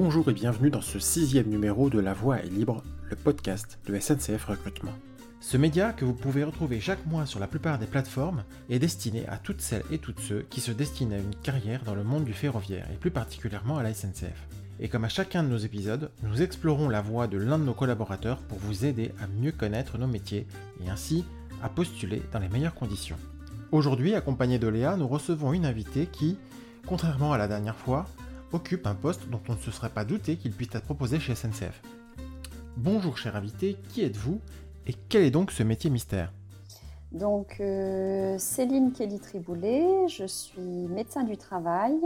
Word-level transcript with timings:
Bonjour 0.00 0.30
et 0.30 0.32
bienvenue 0.32 0.70
dans 0.70 0.80
ce 0.80 1.00
sixième 1.00 1.48
numéro 1.48 1.90
de 1.90 1.98
La 1.98 2.14
Voix 2.14 2.38
est 2.38 2.48
libre, 2.48 2.84
le 3.10 3.16
podcast 3.16 3.80
de 3.84 3.98
SNCF 3.98 4.44
Recrutement. 4.44 4.92
Ce 5.40 5.56
média, 5.56 5.92
que 5.92 6.04
vous 6.04 6.14
pouvez 6.14 6.44
retrouver 6.44 6.78
chaque 6.78 7.04
mois 7.06 7.26
sur 7.26 7.40
la 7.40 7.48
plupart 7.48 7.80
des 7.80 7.88
plateformes, 7.88 8.44
est 8.70 8.78
destiné 8.78 9.26
à 9.26 9.38
toutes 9.38 9.60
celles 9.60 9.82
et 9.90 9.98
tous 9.98 10.14
ceux 10.18 10.46
qui 10.50 10.60
se 10.60 10.70
destinent 10.70 11.16
à 11.16 11.18
une 11.18 11.34
carrière 11.34 11.82
dans 11.82 11.96
le 11.96 12.04
monde 12.04 12.22
du 12.22 12.32
ferroviaire 12.32 12.86
et 12.92 12.96
plus 12.96 13.10
particulièrement 13.10 13.76
à 13.76 13.82
la 13.82 13.92
SNCF. 13.92 14.46
Et 14.78 14.88
comme 14.88 15.04
à 15.04 15.08
chacun 15.08 15.42
de 15.42 15.48
nos 15.48 15.58
épisodes, 15.58 16.12
nous 16.22 16.42
explorons 16.42 16.88
la 16.88 17.00
voie 17.00 17.26
de 17.26 17.36
l'un 17.36 17.58
de 17.58 17.64
nos 17.64 17.74
collaborateurs 17.74 18.38
pour 18.42 18.58
vous 18.58 18.84
aider 18.84 19.10
à 19.20 19.26
mieux 19.26 19.50
connaître 19.50 19.98
nos 19.98 20.06
métiers 20.06 20.46
et 20.80 20.88
ainsi 20.88 21.24
à 21.60 21.68
postuler 21.68 22.22
dans 22.32 22.38
les 22.38 22.48
meilleures 22.48 22.76
conditions. 22.76 23.18
Aujourd'hui, 23.72 24.14
accompagné 24.14 24.60
de 24.60 24.68
Léa, 24.68 24.96
nous 24.96 25.08
recevons 25.08 25.52
une 25.52 25.66
invitée 25.66 26.06
qui, 26.06 26.38
contrairement 26.86 27.32
à 27.32 27.38
la 27.38 27.48
dernière 27.48 27.74
fois, 27.76 28.06
occupe 28.52 28.86
un 28.86 28.94
poste 28.94 29.28
dont 29.28 29.40
on 29.48 29.52
ne 29.52 29.58
se 29.58 29.70
serait 29.70 29.90
pas 29.90 30.04
douté 30.04 30.36
qu'il 30.36 30.52
puisse 30.52 30.74
être 30.74 30.84
proposé 30.84 31.20
chez 31.20 31.34
SNCF. 31.34 31.82
Bonjour 32.76 33.18
cher 33.18 33.36
invité, 33.36 33.76
qui 33.90 34.02
êtes-vous 34.02 34.40
et 34.86 34.94
quel 35.08 35.22
est 35.22 35.30
donc 35.30 35.50
ce 35.50 35.62
métier 35.62 35.90
mystère? 35.90 36.32
Donc, 37.12 37.56
euh, 37.60 38.36
Céline 38.38 38.92
Kelly-Triboulet, 38.92 40.08
je 40.08 40.26
suis 40.26 40.60
médecin 40.60 41.24
du 41.24 41.36
travail 41.36 41.96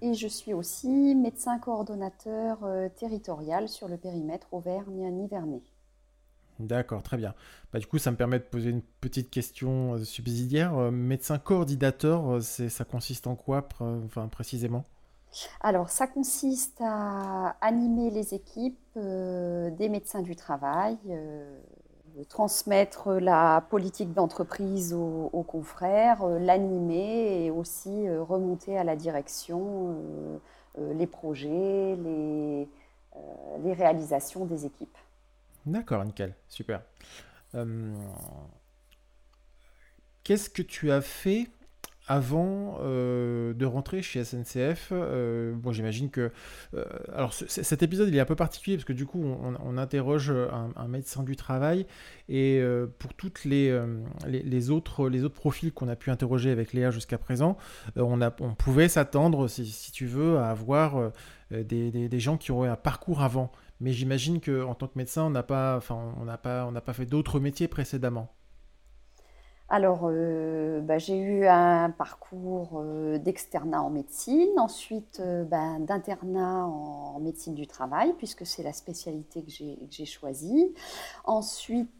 et 0.00 0.14
je 0.14 0.26
suis 0.26 0.54
aussi 0.54 1.14
médecin 1.14 1.58
coordonnateur 1.58 2.58
euh, 2.64 2.88
territorial 2.88 3.68
sur 3.68 3.88
le 3.88 3.96
périmètre 3.96 4.46
Auvergne-Nivernais. 4.52 5.62
D'accord, 6.58 7.02
très 7.02 7.18
bien. 7.18 7.34
Bah, 7.72 7.78
du 7.78 7.86
coup, 7.86 7.98
ça 7.98 8.10
me 8.10 8.16
permet 8.16 8.38
de 8.38 8.44
poser 8.44 8.70
une 8.70 8.82
petite 9.00 9.30
question 9.30 9.94
euh, 9.94 10.04
subsidiaire. 10.04 10.72
médecin 10.90 11.38
coordinateur, 11.38 12.42
ça 12.42 12.84
consiste 12.84 13.26
en 13.26 13.36
quoi 13.36 13.68
enfin, 13.80 14.28
précisément? 14.28 14.86
Alors, 15.60 15.90
ça 15.90 16.06
consiste 16.06 16.80
à 16.80 17.56
animer 17.60 18.10
les 18.10 18.34
équipes 18.34 18.78
euh, 18.96 19.70
des 19.70 19.88
médecins 19.88 20.22
du 20.22 20.34
travail, 20.36 20.96
euh, 21.08 21.60
transmettre 22.28 23.12
la 23.12 23.64
politique 23.68 24.12
d'entreprise 24.12 24.92
aux, 24.94 25.44
confrères, 25.46 26.22
euh, 26.22 26.38
l'animer 26.38 27.44
et 27.44 27.50
aussi 27.50 28.08
remonter 28.08 28.78
à 28.78 28.84
la 28.84 28.96
direction 28.96 30.40
les 30.76 31.06
projets, 31.08 31.96
les, 31.96 32.68
les, 33.64 33.72
réalisations 33.72 34.44
des 34.44 34.64
équipes. 34.64 34.96
D'accord, 35.66 36.04
nickel, 36.04 36.34
super. 36.48 36.82
Qu'est-ce 40.22 40.48
que 40.48 40.62
tu 40.62 40.92
as 40.92 41.00
fait 41.00 41.48
avant 42.08 42.78
euh, 42.80 43.52
de 43.52 43.66
rentrer 43.66 44.00
chez 44.00 44.24
SNCF, 44.24 44.88
euh, 44.92 45.52
bon, 45.54 45.72
j'imagine 45.72 46.08
que. 46.08 46.32
Euh, 46.74 46.84
alors, 47.14 47.34
cet 47.34 47.82
épisode, 47.82 48.08
il 48.08 48.16
est 48.16 48.20
un 48.20 48.24
peu 48.24 48.34
particulier 48.34 48.76
parce 48.76 48.86
que 48.86 48.94
du 48.94 49.04
coup, 49.04 49.22
on, 49.22 49.76
interroge 49.76 50.30
un, 50.30 50.88
médecin 50.88 51.22
du 51.22 51.36
travail 51.36 51.86
et 52.28 52.60
pour 52.98 53.14
toutes 53.14 53.44
les, 53.44 53.78
les, 54.26 54.70
autres, 54.70 55.08
les 55.08 55.22
autres 55.22 55.34
profils 55.34 55.72
qu'on 55.72 55.88
a 55.88 55.94
pu 55.94 56.10
interroger 56.10 56.50
avec 56.50 56.72
Léa 56.72 56.90
jusqu'à 56.90 57.18
présent, 57.18 57.56
on, 57.94 58.20
a, 58.20 58.34
on 58.40 58.54
pouvait 58.54 58.88
s'attendre, 58.88 59.46
si, 59.46 59.92
tu 59.92 60.06
veux, 60.06 60.38
à 60.38 60.48
avoir 60.48 61.12
des, 61.50 62.08
des, 62.08 62.20
gens 62.20 62.36
qui 62.36 62.50
auraient 62.50 62.68
un 62.68 62.76
parcours 62.76 63.22
avant. 63.22 63.52
Mais 63.80 63.92
j'imagine 63.92 64.40
qu'en 64.40 64.74
tant 64.74 64.88
que 64.88 64.98
médecin, 64.98 65.24
on 65.24 65.30
n'a 65.30 65.44
pas, 65.44 65.76
enfin, 65.76 66.14
on 66.20 66.24
n'a 66.24 66.38
pas, 66.38 66.66
on 66.66 66.72
n'a 66.72 66.80
pas 66.80 66.94
fait 66.94 67.06
d'autres 67.06 67.38
métiers 67.38 67.68
précédemment. 67.68 68.34
Alors, 69.70 70.04
euh, 70.04 70.80
bah, 70.80 70.96
j'ai 70.96 71.18
eu 71.18 71.46
un 71.46 71.90
parcours 71.90 72.80
euh, 72.80 73.18
d'externat 73.18 73.82
en 73.82 73.90
médecine, 73.90 74.58
ensuite 74.58 75.20
euh, 75.20 75.44
ben, 75.44 75.78
d'internat 75.80 76.64
en, 76.66 77.20
médecine 77.20 77.54
du 77.54 77.66
travail, 77.66 78.14
puisque 78.16 78.46
c'est 78.46 78.62
la 78.62 78.72
spécialité 78.72 79.42
que 79.42 79.50
j'ai 79.50 80.06
choisie. 80.06 80.72
Ensuite, 81.24 81.90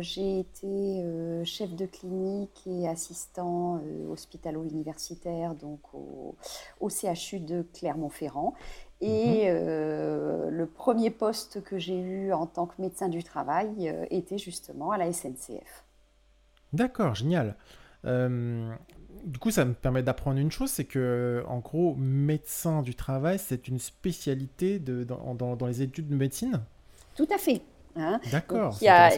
j'ai 0.00 0.40
été 0.40 1.04
chef 1.44 1.74
de 1.74 1.86
clinique 1.86 2.66
et 2.66 2.88
assistant 2.88 3.80
hospitalo-universitaire 4.10 5.54
donc 5.54 5.80
au, 5.94 6.88
CHU 6.88 7.38
de 7.38 7.64
Clermont-Ferrand. 7.74 8.54
Et 9.00 9.50
mhm. 9.50 10.48
le 10.48 10.66
premier 10.66 11.10
poste 11.10 11.62
que 11.62 11.78
j'ai 11.78 11.98
eu 11.98 12.32
en 12.32 12.46
tant 12.46 12.66
que 12.66 12.80
médecin 12.80 13.08
du 13.08 13.22
travail 13.22 13.94
était 14.10 14.38
justement 14.38 14.90
à 14.90 14.98
la 14.98 15.12
SNCF. 15.12 15.87
D'accord, 16.72 17.14
génial. 17.14 17.56
Euh, 18.04 18.72
du 19.24 19.38
coup, 19.38 19.50
ça 19.50 19.64
me 19.64 19.74
permet 19.74 20.02
d'apprendre 20.02 20.38
une 20.38 20.50
chose, 20.50 20.70
c'est 20.70 20.84
que, 20.84 21.44
en 21.48 21.58
gros, 21.58 21.94
médecin 21.96 22.82
du 22.82 22.94
travail, 22.94 23.38
c'est 23.38 23.68
une 23.68 23.78
spécialité 23.78 24.78
de, 24.78 25.04
dans, 25.04 25.66
les 25.66 25.82
études 25.82 26.08
de 26.08 26.14
médecine? 26.14 26.60
Tout 27.14 27.28
à 27.34 27.38
fait. 27.38 27.62
Hein. 27.96 28.20
D'accord. 28.30 28.76
Il 28.80 28.84
y, 28.84 28.88
a, 28.88 29.14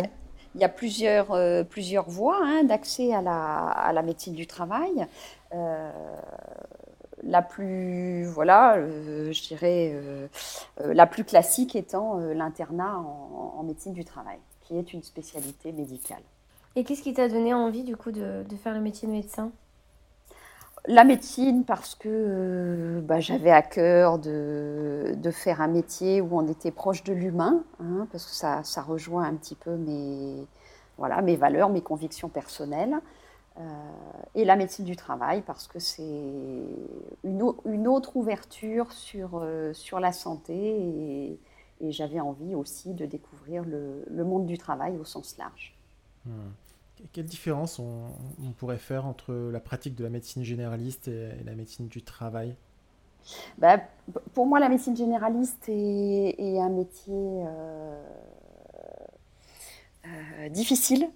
il 0.55 0.60
y 0.60 0.65
a 0.65 0.69
plusieurs, 0.69 1.33
euh, 1.33 1.65
plusieurs 1.65 2.09
voies 2.09 2.41
hein, 2.43 2.65
d'accès 2.65 3.12
à 3.12 3.21
la, 3.21 3.66
à 3.66 3.93
la, 3.93 4.03
médecine 4.03 4.34
du 4.34 4.47
travail. 4.47 5.06
Euh, 5.53 5.91
la 7.22 7.43
plus, 7.43 8.25
voilà, 8.25 8.81
je 8.81 9.47
dirais, 9.49 9.94
la 10.83 11.06
plus 11.06 11.25
classique 11.25 11.77
étant 11.77 12.16
l'internat 12.16 12.97
en 12.97 13.62
médecine 13.62 13.93
du 13.93 14.06
travail, 14.06 14.39
qui 14.62 14.78
est 14.78 14.94
une 14.94 15.03
spécialité 15.03 15.71
médicale. 15.72 16.22
Et 16.76 16.84
qu'est-ce 16.84 17.03
qui 17.03 17.14
t'a 17.14 17.28
donné 17.28 17.53
envie 17.53 17.82
du 17.82 17.97
coup 17.97 18.12
de, 18.12 18.44
faire 18.62 18.75
le 18.75 18.81
métier 18.81 19.08
de 19.08 19.12
médecin? 19.12 19.50
La 20.86 21.04
médecine 21.04 21.64
parce 21.64 21.94
que 21.94 22.08
euh, 22.08 23.00
bah, 23.03 23.20
j'avais 23.20 23.50
à 23.50 23.62
cœur 23.62 24.19
de, 24.19 25.14
faire 25.32 25.60
un 25.60 25.69
métier 25.69 26.20
où 26.20 26.38
on 26.38 26.48
était 26.48 26.70
proche 26.70 27.03
de 27.04 27.12
l'humain, 27.12 27.62
hein, 27.80 28.06
parce 28.12 28.25
que 28.25 28.32
ça, 28.32 28.62
ça, 28.64 28.82
rejoint 28.82 29.25
un 29.25 29.34
petit 29.34 29.56
peu 29.56 29.76
mes, 29.76 30.47
voilà, 30.97 31.20
mes 31.22 31.36
valeurs, 31.36 31.69
mes 31.69 31.82
convictions 31.82 32.28
personnelles. 32.28 33.00
Euh, 33.59 33.62
et 34.36 34.44
la 34.44 34.54
médecine 34.54 34.84
du 34.84 34.94
travail 34.94 35.42
parce 35.42 35.66
que 35.66 35.80
c'est 35.80 36.03
une, 37.25 37.42
autre 37.42 38.16
ouverture 38.16 38.92
sur, 38.92 39.30
euh, 39.34 39.72
sur 39.72 39.98
la 39.98 40.12
santé 40.12 40.54
et, 40.54 41.38
j'avais 41.82 42.20
envie 42.20 42.54
aussi 42.54 42.92
de 42.92 43.06
découvrir 43.06 43.64
le, 43.64 44.04
le 44.06 44.22
monde 44.22 44.44
du 44.44 44.59
travail 44.59 44.98
au 44.98 45.04
sens 45.04 45.38
large. 45.38 45.79
Hmm. 46.26 46.50
Quelle 47.12 47.25
différence 47.25 47.78
on, 47.78 48.53
pourrait 48.58 48.78
faire 48.78 49.06
entre 49.06 49.32
la 49.32 49.60
pratique 49.60 49.94
de 49.94 50.04
la 50.04 50.10
médecine 50.10 50.44
généraliste 50.44 51.08
et, 51.08 51.31
la 51.44 51.54
médecine 51.54 51.88
du 51.88 52.03
travail? 52.03 52.54
Bah, 53.58 53.78
Pour 54.34 54.47
moi, 54.47 54.60
la 54.60 54.69
médecine 54.69 54.97
généraliste 54.97 55.69
est, 55.69 56.59
un 56.59 56.69
métier 56.69 57.14
euh, 57.14 58.03
euh, 60.06 60.48
difficile, 60.50 61.09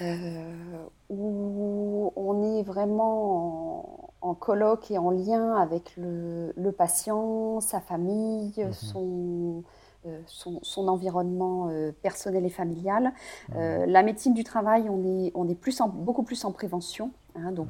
euh, 0.00 0.86
où 1.10 2.12
on 2.16 2.58
est 2.58 2.62
vraiment 2.62 4.12
en, 4.20 4.34
colloque 4.34 4.90
et 4.90 4.98
en 4.98 5.10
lien 5.10 5.56
avec 5.56 5.92
le, 5.96 6.70
patient, 6.70 7.60
sa 7.60 7.80
famille, 7.80 8.52
mhm. 8.56 8.72
son 8.72 9.64
euh, 10.06 10.20
son, 10.26 10.86
environnement 10.86 11.70
euh, 11.70 11.90
personnel 12.02 12.44
et 12.46 12.50
familial. 12.50 13.12
Euh, 13.56 13.84
la 13.84 14.04
médecine 14.04 14.32
du 14.32 14.44
travail, 14.44 14.88
on 14.88 15.04
est, 15.04 15.32
on 15.34 15.48
est 15.48 15.56
plus 15.56 15.82
beaucoup 15.92 16.22
plus 16.22 16.44
en 16.44 16.52
prévention, 16.52 17.10
hein, 17.34 17.50
donc 17.50 17.68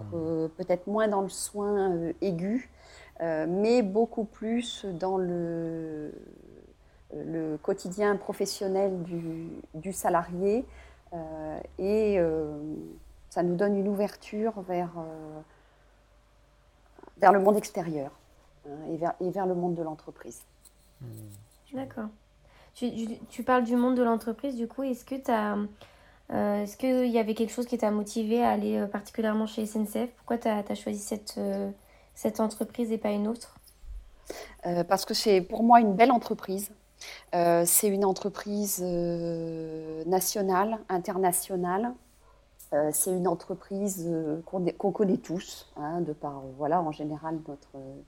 peut-être 0.58 0.86
moins 0.86 1.08
dans 1.08 1.22
le 1.22 1.30
soin 1.30 1.96
aigu, 2.20 2.70
mais 3.20 3.80
beaucoup 3.80 4.24
plus 4.24 4.84
dans 4.84 5.16
le, 5.16 6.12
le 7.14 7.56
quotidien 7.56 8.16
professionnel 8.16 9.02
du, 9.04 9.48
du 9.72 9.94
salarié. 9.94 10.66
et 11.78 12.18
ça 13.30 13.42
nous 13.42 13.56
donne 13.56 13.74
une 13.74 13.88
ouverture 13.88 14.60
vers, 14.60 14.92
vers 17.16 17.32
le 17.32 17.40
monde 17.40 17.56
extérieur 17.56 18.10
hein, 18.66 18.76
et, 18.90 18.98
vers, 18.98 19.14
et, 19.20 19.30
vers, 19.30 19.46
le 19.46 19.54
monde 19.54 19.74
de 19.74 19.82
l'entreprise. 19.82 20.42
Mmh. 21.00 21.06
D'accord. 21.72 22.08
Tu, 22.74 23.42
parles 23.42 23.64
du 23.64 23.76
monde 23.76 23.96
de 23.96 24.02
l'entreprise, 24.02 24.54
du 24.54 24.68
coup, 24.68 24.84
est-ce 24.84 25.04
que 25.04 25.16
tu 25.16 25.32
euh, 26.30 26.62
est-ce 26.62 26.76
qu'il 26.76 27.06
y 27.06 27.18
avait 27.18 27.34
quelque 27.34 27.52
chose 27.52 27.66
qui 27.66 27.78
t'a 27.78 27.90
motivé 27.90 28.42
à 28.42 28.50
aller 28.50 28.76
euh, 28.76 28.86
particulièrement 28.86 29.46
chez 29.46 29.64
SNCF 29.64 30.10
Pourquoi 30.16 30.36
tu 30.36 30.48
as, 30.48 30.74
choisi 30.74 30.98
cette, 30.98 31.36
euh, 31.38 31.70
cette 32.14 32.40
entreprise 32.40 32.92
et 32.92 32.98
pas 32.98 33.10
une 33.10 33.28
autre? 33.28 33.54
Parce 34.62 35.06
que 35.06 35.14
c'est 35.14 35.40
pour 35.40 35.62
moi 35.62 35.80
une 35.80 35.94
belle 35.94 36.12
entreprise. 36.12 36.70
c'est 37.32 37.88
une 37.88 38.04
entreprise 38.04 38.82
nationale, 40.04 40.78
internationale. 40.90 41.94
c'est 42.92 43.10
une 43.10 43.26
entreprise 43.26 44.06
qu'on 44.44 44.92
connaît 44.92 45.16
tous, 45.16 45.72
hein, 45.76 46.02
de 46.02 46.12
par, 46.12 46.42
voilà, 46.58 46.82
en 46.82 46.92
général, 46.92 47.38
notre 47.48 47.76
euh, 47.76 48.00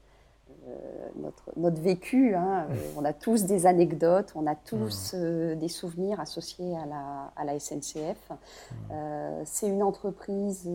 notre, 1.17 1.51
notre, 1.57 1.81
vécu. 1.81 2.35
Hein, 2.35 2.67
euh, 2.71 2.75
on 2.97 3.05
a 3.05 3.13
tous 3.13 3.45
des 3.45 3.67
anecdotes, 3.67 4.33
on 4.35 4.47
a 4.47 4.55
tous 4.55 5.13
euh, 5.15 5.55
des 5.55 5.69
souvenirs 5.69 6.21
associés 6.21 6.77
à 6.77 6.87
la, 6.87 7.33
à 7.37 7.45
la 7.45 7.59
SNCF. 7.59 8.33
c'est 9.45 9.69
une 9.69 9.83
entreprise 9.83 10.69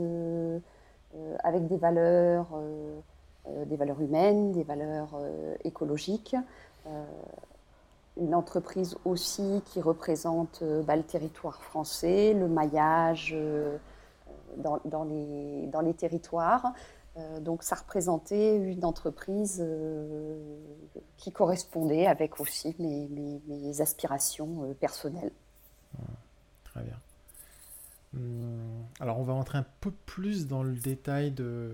avec 1.44 1.68
des 1.68 1.78
valeurs, 1.78 2.48
des 3.66 3.76
valeurs 3.76 4.02
humaines, 4.02 4.52
des 4.52 4.64
valeurs 4.64 5.18
écologiques. 5.64 6.36
une 8.18 8.36
entreprise 8.36 8.98
aussi 9.06 9.62
qui 9.66 9.82
représente 9.82 10.64
bah, 10.86 10.96
le 10.96 11.04
territoire 11.04 11.62
français, 11.62 12.34
le 12.34 12.48
maillage 12.48 13.36
dans, 14.58 14.80
dans, 14.86 15.04
les, 15.04 15.68
dans 15.68 15.82
les 15.82 15.94
territoires. 15.94 16.74
Donc 17.42 17.64
ça 17.64 17.76
représentait 17.76 18.58
une 18.58 18.84
entreprise 18.84 19.66
qui 21.18 21.32
correspondait 21.32 22.08
avec 22.08 22.40
aussi 22.40 22.76
mes, 22.80 23.82
aspirations 23.82 24.74
personnelles. 24.80 25.32
Très 26.66 26.82
bien. 26.82 27.00
Hum, 28.16 28.86
alors 29.00 29.20
on 29.20 29.24
va 29.24 29.34
rentrer 29.34 29.58
un 29.58 29.66
peu 29.82 29.92
plus 30.06 30.48
dans 30.48 30.64
le 30.64 30.76
détail 30.76 31.32
de, 31.32 31.74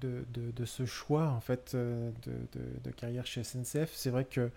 de, 0.00 0.64
ce 0.64 0.86
choix 0.86 1.28
en 1.28 1.40
fait 1.40 1.72
euh, 1.74 2.10
de, 2.84 2.90
carrière 2.90 3.26
chez 3.26 3.44
SNCF. 3.44 3.92
C'est 3.92 4.10
vrai 4.10 4.24
que 4.24 4.50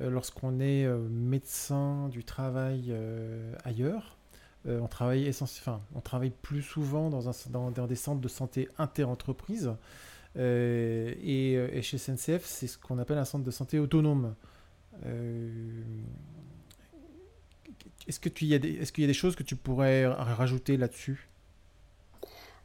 euh, 0.00 0.10
lorsqu'on 0.10 0.60
est 0.60 0.84
euh, 0.84 0.98
médecin 1.08 2.08
du 2.08 2.24
travail 2.24 2.94
ailleurs, 3.64 4.16
on 4.66 4.86
travaille 4.86 5.30
on 5.94 6.00
travaille 6.00 6.30
plus 6.30 6.62
souvent 6.62 7.10
dans, 7.10 7.86
des 7.86 7.96
centres 7.96 8.20
de 8.20 8.28
santé 8.28 8.68
inter-entreprise. 8.78 9.72
Et, 10.36 11.52
et, 11.72 11.82
chez 11.82 11.98
SNCF, 11.98 12.44
c'est 12.44 12.66
ce 12.66 12.78
qu'on 12.78 12.98
appelle 12.98 13.18
un 13.18 13.24
centre 13.24 13.44
de 13.44 13.50
santé 13.50 13.78
autonome. 13.78 14.34
Est-ce 18.06 18.20
qu'il 18.20 18.48
y, 18.48 18.54
a 18.54 18.58
des, 18.58 19.14
choses 19.14 19.34
que 19.34 19.42
tu 19.42 19.56
pourrais 19.56 20.06
rajouter 20.06 20.76
là-dessus? 20.76 21.28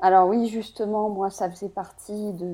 Alors 0.02 0.28
oui, 0.28 0.48
justement, 0.48 1.10
moi, 1.10 1.30
ça 1.30 1.50
faisait 1.50 1.70
partie 1.70 2.34
de 2.34 2.46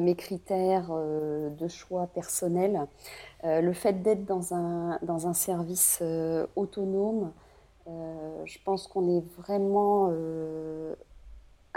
mes, 0.00 0.14
critères 0.16 0.88
euh, 0.90 1.50
de 1.50 1.68
choix 1.68 2.08
personnel. 2.08 2.86
Euh, 3.44 3.60
le 3.60 3.72
fait 3.72 4.02
d'être 4.02 4.24
dans 4.24 4.52
un, 4.52 5.32
service 5.32 5.98
euh, 6.02 6.46
autonome, 6.56 7.32
je 8.44 8.58
pense 8.64 8.86
qu'on 8.86 9.08
est 9.08 9.24
vraiment 9.38 10.10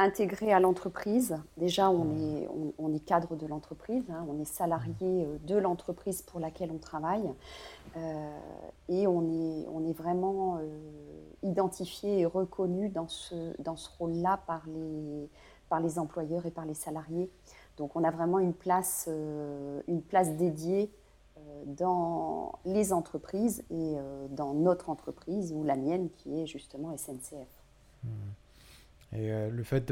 intégré 0.01 0.51
à 0.51 0.59
l'entreprise. 0.59 1.37
Déjà, 1.57 1.89
on 1.89 2.15
est, 2.15 2.47
on, 2.77 2.93
est 2.93 2.99
cadre 2.99 3.35
de 3.35 3.45
l'entreprise, 3.45 4.03
hein. 4.09 4.25
on 4.29 4.39
est 4.39 4.45
salarié 4.45 4.95
euh, 5.01 5.37
de 5.45 5.55
l'entreprise 5.55 6.21
pour 6.21 6.39
laquelle 6.39 6.71
on 6.71 6.77
travaille. 6.77 7.29
Euh, 7.97 8.37
et 8.89 9.07
on 9.07 9.21
est, 9.23 9.67
on 9.71 9.85
est 9.85 9.93
vraiment 9.93 10.57
euh, 10.57 10.79
identifié 11.43 12.19
et 12.19 12.25
reconnu 12.25 12.89
dans 12.89 13.07
ce, 13.07 13.53
dans 13.61 13.75
ce 13.75 13.89
rôle-là 13.97 14.39
par 14.47 14.63
les, 14.67 15.29
par 15.69 15.79
les 15.79 15.99
employeurs 15.99 16.45
et 16.45 16.51
par 16.51 16.65
les 16.65 16.73
salariés. 16.73 17.29
Donc 17.77 17.95
on 17.95 18.03
a 18.03 18.11
vraiment 18.11 18.39
une 18.39 18.53
place, 18.53 19.09
une 19.87 20.01
place 20.01 20.35
dédiée 20.35 20.91
dans 21.65 22.59
les 22.65 22.93
entreprises 22.93 23.63
et 23.69 23.95
dans 24.31 24.53
notre 24.53 24.89
entreprise 24.89 25.53
ou 25.53 25.63
la 25.63 25.75
mienne 25.75 26.09
qui 26.09 26.41
est 26.41 26.45
justement 26.45 26.95
SNCF. 26.97 27.47
Mmh. 28.03 28.09
Et 29.13 29.31
euh, 29.31 29.49
le 29.49 29.63
fait 29.63 29.91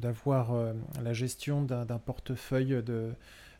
d'avoir 0.00 0.52
euh, 0.52 0.72
la 1.02 1.12
gestion 1.12 1.62
d'un 1.62 1.84
portefeuille 1.98 2.80
d'un 2.82 3.16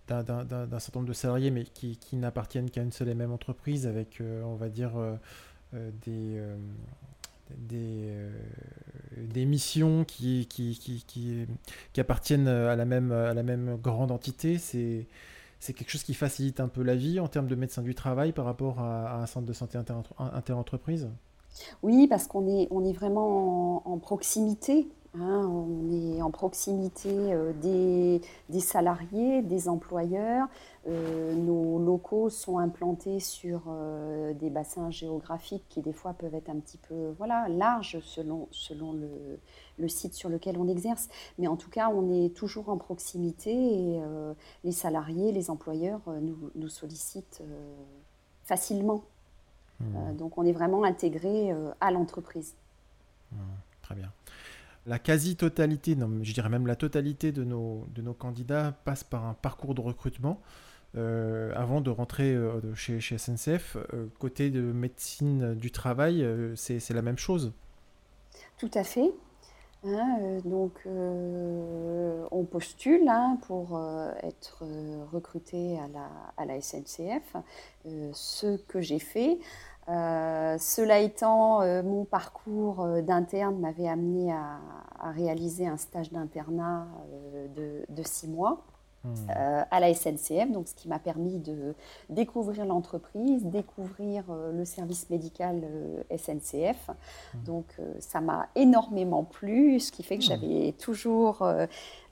certain 0.06 1.00
nombre 1.00 1.08
de 1.08 1.12
salariés, 1.12 1.50
mais 1.50 1.64
qui, 1.64 1.98
n'appartiennent 2.12 2.70
qu'à 2.70 2.82
une 2.82 2.92
seule 2.92 3.08
et 3.08 3.14
même 3.14 3.32
entreprise, 3.32 3.86
avec, 3.86 4.20
euh, 4.20 4.42
on 4.44 4.54
va 4.54 4.68
dire, 4.68 4.92
des, 5.72 6.40
des, 9.16 9.44
missions 9.44 10.04
qui, 10.04 10.46
qui, 10.46 10.78
qui, 11.92 12.00
appartiennent 12.00 12.46
à 12.46 12.76
la, 12.76 12.84
même, 12.84 13.10
à 13.10 13.34
la 13.34 13.42
même 13.42 13.76
grande 13.76 14.12
entité, 14.12 14.58
c'est 14.58 15.08
c'est 15.60 15.72
quelque 15.72 15.90
chose 15.90 16.02
qui 16.02 16.14
facilite 16.14 16.60
un 16.60 16.68
peu 16.68 16.82
la 16.82 16.94
vie 16.94 17.20
en 17.20 17.28
termes 17.28 17.48
de 17.48 17.54
médecin 17.54 17.82
du 17.82 17.94
travail 17.94 18.32
par 18.32 18.44
rapport 18.44 18.80
à, 18.80 19.22
un 19.22 19.26
centre 19.26 19.46
de 19.46 19.52
santé 19.52 19.78
inter-entreprise? 20.18 21.08
Oui, 21.82 22.06
parce 22.06 22.26
qu'on 22.26 22.46
est, 22.46 22.92
vraiment 22.92 23.86
en, 23.88 23.98
proximité. 23.98 24.88
Hein. 25.20 25.46
on 25.46 25.90
est 25.90 26.22
en 26.22 26.30
proximité 26.30 27.10
euh, 27.10 27.52
des, 27.52 28.20
des, 28.48 28.60
salariés, 28.60 29.42
des 29.42 29.68
employeurs. 29.68 30.48
Euh, 30.88 31.34
nos 31.34 31.78
locaux 31.78 32.28
sont 32.30 32.58
implantés 32.58 33.20
sur 33.20 33.62
euh, 33.68 34.34
des 34.34 34.50
bassins 34.50 34.90
géographiques 34.90 35.64
qui 35.68 35.80
des 35.80 35.92
fois 35.92 36.12
peuvent 36.12 36.34
être 36.34 36.48
un 36.48 36.58
petit 36.58 36.78
peu 36.78 37.14
voilà, 37.18 37.48
larges 37.48 37.98
selon, 38.00 38.48
selon 38.50 38.92
le, 38.92 39.40
le 39.78 39.88
site 39.88 40.14
sur 40.14 40.28
lequel 40.28 40.58
on 40.58 40.68
exerce. 40.68 41.08
Mais 41.38 41.48
en 41.48 41.56
tout 41.56 41.70
cas, 41.70 41.88
on 41.88 42.10
est 42.10 42.34
toujours 42.34 42.68
en 42.68 42.76
proximité 42.76 43.52
et 43.52 44.00
les 44.64 44.72
salariés, 44.72 45.32
les 45.32 45.50
employeurs 45.50 46.00
nous, 46.20 46.50
nous 46.54 46.68
sollicitent 46.68 47.42
facilement. 48.44 49.02
Hmm. 49.78 50.16
donc 50.16 50.38
on 50.38 50.46
est 50.46 50.52
vraiment 50.52 50.84
intégré 50.84 51.52
à 51.80 51.90
l'entreprise. 51.90 52.54
Hmm, 53.30 53.38
très 53.82 53.94
bien. 53.94 54.10
La 54.86 54.98
quasi-totalité, 55.00 55.96
je 56.22 56.32
dirais 56.32 56.48
même 56.48 56.66
la 56.66 56.76
totalité 56.76 57.32
de 57.32 57.42
nos, 57.42 58.14
candidats 58.18 58.72
passe 58.84 59.02
par 59.02 59.24
un 59.24 59.34
parcours 59.34 59.74
de 59.74 59.80
recrutement. 59.80 60.40
Euh, 60.96 61.52
avant 61.56 61.80
de 61.80 61.90
rentrer 61.90 62.36
chez, 62.74 63.00
chez, 63.00 63.18
SNCF, 63.18 63.76
côté 64.18 64.50
de 64.50 64.60
médecine 64.60 65.54
du 65.54 65.72
travail, 65.72 66.24
c'est 66.54 66.90
la 66.90 67.02
même 67.02 67.18
chose 67.18 67.52
Tout 68.58 68.70
à 68.74 68.84
fait. 68.84 69.10
Hein, 69.84 70.40
donc, 70.44 70.72
on 70.86 72.44
postule 72.44 73.08
hein, 73.08 73.38
pour 73.46 73.80
être 74.22 74.64
recruté 75.12 75.78
à 75.80 75.88
la, 75.88 76.08
à 76.36 76.44
la 76.44 76.60
SNCF, 76.60 77.36
ce 78.12 78.56
que 78.56 78.80
j'ai 78.80 79.00
fait. 79.00 79.38
Euh, 79.88 80.58
cela 80.58 80.98
étant, 80.98 81.62
euh, 81.62 81.82
mon 81.82 82.04
parcours 82.04 82.82
euh, 82.82 83.02
d'interne 83.02 83.58
m'avait 83.60 83.86
amené 83.88 84.32
à, 84.32 84.58
réaliser 85.12 85.68
un 85.68 85.76
stage 85.76 86.10
d'internat 86.10 86.88
de, 87.54 88.02
six 88.02 88.26
mois. 88.26 88.64
Euh, 89.30 89.62
à 89.70 89.80
la 89.80 89.92
SNCF, 89.92 90.50
donc 90.50 90.68
ce 90.68 90.74
qui 90.74 90.88
m'a 90.88 90.98
permis 90.98 91.38
de 91.38 91.74
découvrir 92.10 92.64
l'entreprise, 92.64 93.44
découvrir 93.44 94.24
euh, 94.30 94.52
le 94.52 94.64
service 94.64 95.10
médical 95.10 95.62
euh, 95.64 96.16
SNCF. 96.16 96.88
Hmm. 96.88 97.44
Donc 97.44 97.66
ça 97.98 98.20
m'a 98.20 98.48
énormément 98.54 99.24
plu, 99.24 99.80
ce 99.80 99.92
qui 99.92 100.02
fait 100.02 100.18
que 100.18 100.24
hmm. 100.24 100.40
j'avais 100.40 100.72
toujours 100.72 101.46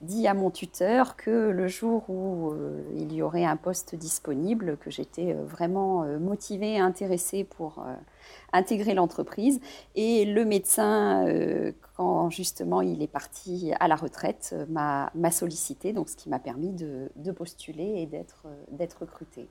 dit 0.00 0.26
à 0.26 0.34
mon 0.34 0.50
tuteur 0.50 1.16
que 1.16 1.30
le 1.30 1.68
jour 1.68 2.08
où 2.10 2.52
il 2.96 3.12
y 3.12 3.22
aurait 3.22 3.44
un 3.44 3.56
poste 3.56 3.94
disponible, 3.94 4.76
que 4.78 4.90
j'étais 4.90 5.32
vraiment 5.32 6.04
motivée 6.18 6.74
et 6.74 6.78
intéressée 6.78 7.44
pour 7.44 7.84
intégrer 8.52 8.94
l'entreprise. 8.94 9.60
Et 9.94 10.24
le 10.24 10.44
médecin, 10.44 11.26
euh, 11.26 11.72
quand 11.96 12.30
justement 12.30 12.80
il 12.80 13.02
est 13.02 13.08
parti 13.08 13.72
à 13.80 13.88
la 13.88 13.96
retraite, 13.96 14.50
euh, 14.52 14.66
m'a 14.68 15.30
sollicité, 15.30 15.92
donc 15.92 16.08
ce 16.08 16.16
qui 16.16 16.28
m'a 16.28 16.38
permis 16.38 16.72
de, 16.72 17.10
postuler 17.32 18.02
et 18.02 18.06
d'être 18.06 18.46
euh, 18.46 18.86
recruté. 19.00 19.48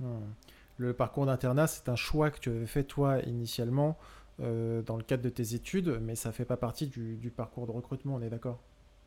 Hmm. 0.00 0.20
Le 0.78 0.92
parcours 0.92 1.26
d'internat, 1.26 1.66
c'est 1.66 1.88
un 1.88 1.96
choix 1.96 2.30
que 2.30 2.38
tu 2.38 2.50
avais 2.50 2.66
fait 2.66 2.84
toi 2.84 3.20
initialement 3.20 3.96
dans 4.38 4.98
le 4.98 5.02
cadre 5.02 5.22
de 5.22 5.30
tes 5.30 5.54
études, 5.54 5.98
mais 6.02 6.14
ça 6.14 6.28
ne 6.28 6.34
fait 6.34 6.44
pas 6.44 6.58
partie 6.58 6.88
du 6.88 7.32
parcours 7.34 7.66
de 7.66 7.72
recrutement, 7.72 8.16
on 8.16 8.20
est 8.20 8.28
d'accord? 8.28 8.58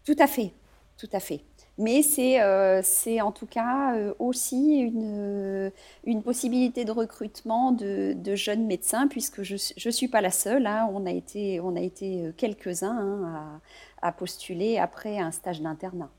Tout 0.03 0.15
à 0.17 0.25
fait, 0.25 0.53
tout 0.99 1.09
à 1.13 1.19
fait. 1.19 1.41
Mais 1.77 2.01
c'est 2.01 2.41
euh, 2.41 2.81
en 3.21 3.31
tout 3.31 3.45
cas 3.45 3.95
euh, 3.95 4.13
aussi 4.19 4.79
une, 4.79 5.71
une, 6.03 6.21
possibilité 6.21 6.83
de 6.83 6.91
recrutement 6.91 7.71
de, 7.71 8.35
jeunes 8.35 8.67
médecins, 8.67 9.07
puisque 9.07 9.43
je 9.43 9.53
ne 9.53 9.91
suis 9.91 10.09
pas 10.09 10.19
la 10.19 10.29
seule. 10.29 10.67
Hein. 10.67 10.89
On, 10.93 11.05
a 11.05 11.11
été, 11.11 11.61
été 11.77 12.25
euh, 12.25 12.31
quelques-uns 12.35 12.97
hein, 12.97 13.61
à, 14.01 14.11
postuler 14.11 14.77
après 14.77 15.19
un 15.19 15.31
stage 15.31 15.61
d'internat. 15.61 16.09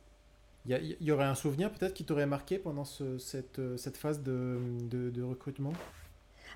Il 0.67 0.97
y, 1.01 1.11
aurait 1.11 1.25
un 1.25 1.35
souvenir 1.35 1.71
peut-être 1.73 1.95
qui 1.95 2.05
t'aurait 2.05 2.27
marqué 2.27 2.59
pendant 2.59 2.85
ce, 2.85 3.19
cette, 3.19 3.61
cette, 3.77 3.97
phase 3.97 4.23
de, 4.23 4.59
de 4.91 5.23
recrutement? 5.23 5.73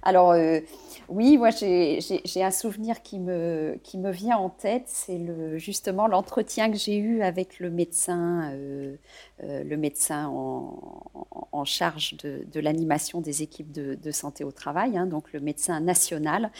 Alors 0.04 0.32
euh, 0.32 0.60
oui, 1.08 1.36
moi 1.36 1.50
j'ai 1.50 2.42
un 2.42 2.50
souvenir 2.50 3.02
qui 3.02 3.18
me, 3.18 3.78
qui 3.82 3.98
me 3.98 4.10
vient 4.10 4.36
en 4.36 4.50
tête, 4.50 4.84
c'est 4.86 5.18
le, 5.18 5.58
justement 5.58 6.06
l'entretien 6.06 6.70
que 6.70 6.76
j'ai 6.76 6.96
eu 6.96 7.22
avec 7.22 7.58
le 7.58 7.70
médecin, 7.70 8.50
euh, 8.52 8.96
euh, 9.42 9.64
le 9.64 9.76
médecin 9.76 10.28
en, 10.28 11.04
en 11.52 11.64
charge 11.64 12.16
de, 12.22 12.46
de 12.50 12.60
l'animation 12.60 13.20
des 13.20 13.42
équipes 13.42 13.72
de, 13.72 13.94
de, 13.94 14.10
santé 14.10 14.44
au 14.44 14.52
travail, 14.52 14.96
hein, 14.96 15.06
donc 15.06 15.32
le 15.32 15.40
médecin 15.40 15.80
national, 15.80 16.50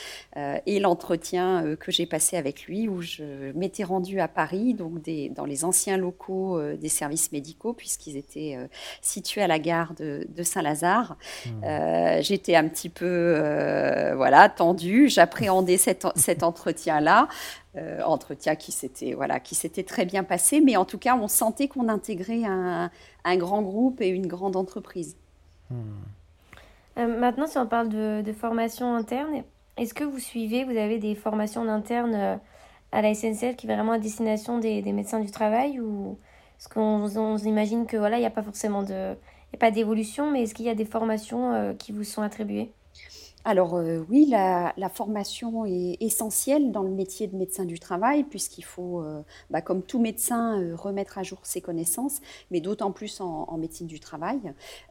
et 0.66 0.80
l'entretien 0.80 1.76
que 1.76 1.92
j'ai 1.92 2.06
passé 2.06 2.36
avec 2.36 2.64
lui 2.64 2.88
où 2.88 3.02
je 3.02 3.52
m'étais 3.52 3.84
rendue 3.84 4.20
à 4.20 4.28
Paris, 4.28 4.74
donc 4.74 5.00
des, 5.02 5.28
dans 5.28 5.44
les 5.44 5.64
anciens 5.64 5.96
locaux 5.96 6.60
des 6.74 6.88
services 6.88 7.32
médicaux, 7.32 7.72
puisqu'ils 7.72 8.16
étaient 8.16 8.58
situés 9.00 9.42
à 9.42 9.46
la 9.46 9.58
gare 9.58 9.94
de, 9.94 10.26
de 10.28 10.42
Saint-Lazare. 10.42 11.16
Mmh. 11.46 12.20
J'étais 12.20 12.56
un 12.56 12.68
petit 12.68 12.88
peu 12.88 13.33
euh, 13.34 14.14
voilà, 14.16 14.48
tendu. 14.48 15.08
J'appréhendais 15.08 15.76
cet, 15.76 16.04
entretien-là. 16.42 17.28
Euh, 17.76 18.02
entretien 18.04 18.54
qui 18.54 18.70
s'était 18.70 19.14
voilà, 19.14 19.40
très 19.86 20.04
bien 20.04 20.22
passé, 20.22 20.60
mais 20.60 20.76
en 20.76 20.84
tout 20.84 20.98
cas, 20.98 21.16
on 21.16 21.26
sentait 21.26 21.66
qu'on 21.66 21.88
intégrait 21.88 22.44
un, 22.44 22.90
grand 23.36 23.62
groupe 23.62 24.00
et 24.00 24.08
une 24.08 24.28
grande 24.28 24.54
entreprise. 24.54 25.16
Hmm. 25.70 25.82
maintenant, 26.96 27.48
si 27.48 27.58
on 27.58 27.66
parle 27.66 27.88
de, 27.88 28.32
formation 28.32 28.94
interne, 28.94 29.42
est-ce 29.76 29.92
que 29.92 30.04
vous 30.04 30.20
suivez, 30.20 30.62
vous 30.64 30.76
avez 30.76 30.98
des 30.98 31.16
formations 31.16 31.68
internes 31.68 32.38
à 32.92 33.02
la 33.02 33.12
SNCF 33.12 33.56
qui 33.56 33.66
est 33.66 33.74
vraiment 33.74 33.92
à 33.92 33.98
destination 33.98 34.58
des, 34.58 34.92
médecins 34.92 35.18
du 35.18 35.32
travail 35.32 35.80
ou 35.80 36.16
est-ce 36.60 36.68
qu'on 36.68 37.38
imagine 37.38 37.86
que 37.86 37.96
voilà, 37.96 38.18
il 38.18 38.20
n'y 38.20 38.26
a 38.26 38.30
pas 38.30 38.44
forcément 38.44 38.84
de, 38.84 39.16
pas 39.58 39.72
d'évolution, 39.72 40.30
mais 40.30 40.42
est-ce 40.42 40.54
qu'il 40.54 40.66
y 40.66 40.70
a 40.70 40.76
des 40.76 40.84
formations 40.84 41.74
qui 41.76 41.90
vous 41.90 42.04
sont 42.04 42.22
attribuées? 42.22 42.70
Alors 43.44 43.74
euh, 43.74 44.04
oui, 44.08 44.26
la, 44.26 44.72
formation 44.92 45.66
est 45.66 45.98
essentielle 46.00 46.72
dans 46.72 46.82
le 46.82 46.90
métier 46.90 47.26
de 47.26 47.36
médecin 47.36 47.64
du 47.64 47.78
travail, 47.78 48.24
puisqu'il 48.24 48.64
faut, 48.64 49.02
euh, 49.02 49.22
bah, 49.50 49.60
comme 49.60 49.82
tout 49.82 49.98
médecin, 49.98 50.60
euh, 50.60 50.74
remettre 50.74 51.18
à 51.18 51.22
jour 51.22 51.38
ses 51.42 51.60
connaissances, 51.60 52.20
mais 52.50 52.60
d'autant 52.60 52.90
plus 52.90 53.20
en, 53.20 53.56
médecine 53.58 53.86
du 53.86 54.00
travail. 54.00 54.40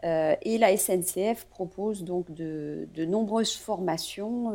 et 0.03 0.57
la 0.57 0.77
SNCF 0.77 1.45
propose 1.45 2.03
donc 2.03 2.31
de 2.31 3.05
nombreuses 3.05 3.55
formations 3.55 4.53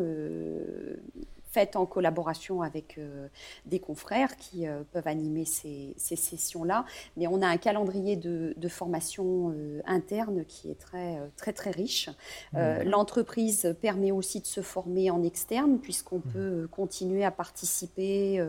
en 1.75 1.87
collaboration 1.87 2.62
avec 2.62 2.99
euh, 2.99 3.29
des 3.67 3.79
confrères 3.79 4.37
qui 4.37 4.67
euh, 4.67 4.83
peuvent 4.93 5.09
animer 5.09 5.45
ces, 5.45 5.95
sessions-là. 5.99 6.85
Mais 7.17 7.27
on 7.27 7.43
a 7.43 7.47
un 7.47 7.57
calendrier 7.57 8.17
de, 8.17 8.55
formation 8.69 9.55
euh, 9.57 9.81
interne 9.87 10.45
qui 10.45 10.71
est 10.71 10.79
très, 10.79 11.19
très, 11.37 11.53
très 11.53 11.71
riche. 11.71 12.11
L'entreprise 12.53 13.75
permet 13.81 14.12
aussi 14.12 14.41
de 14.41 14.47
se 14.47 14.61
former 14.61 15.11
en 15.11 15.23
externe, 15.23 15.79
puisqu'on 15.79 16.19
mmh. 16.19 16.33
peut 16.33 16.69
continuer 16.71 17.25
à 17.25 17.31
participer 17.31 18.45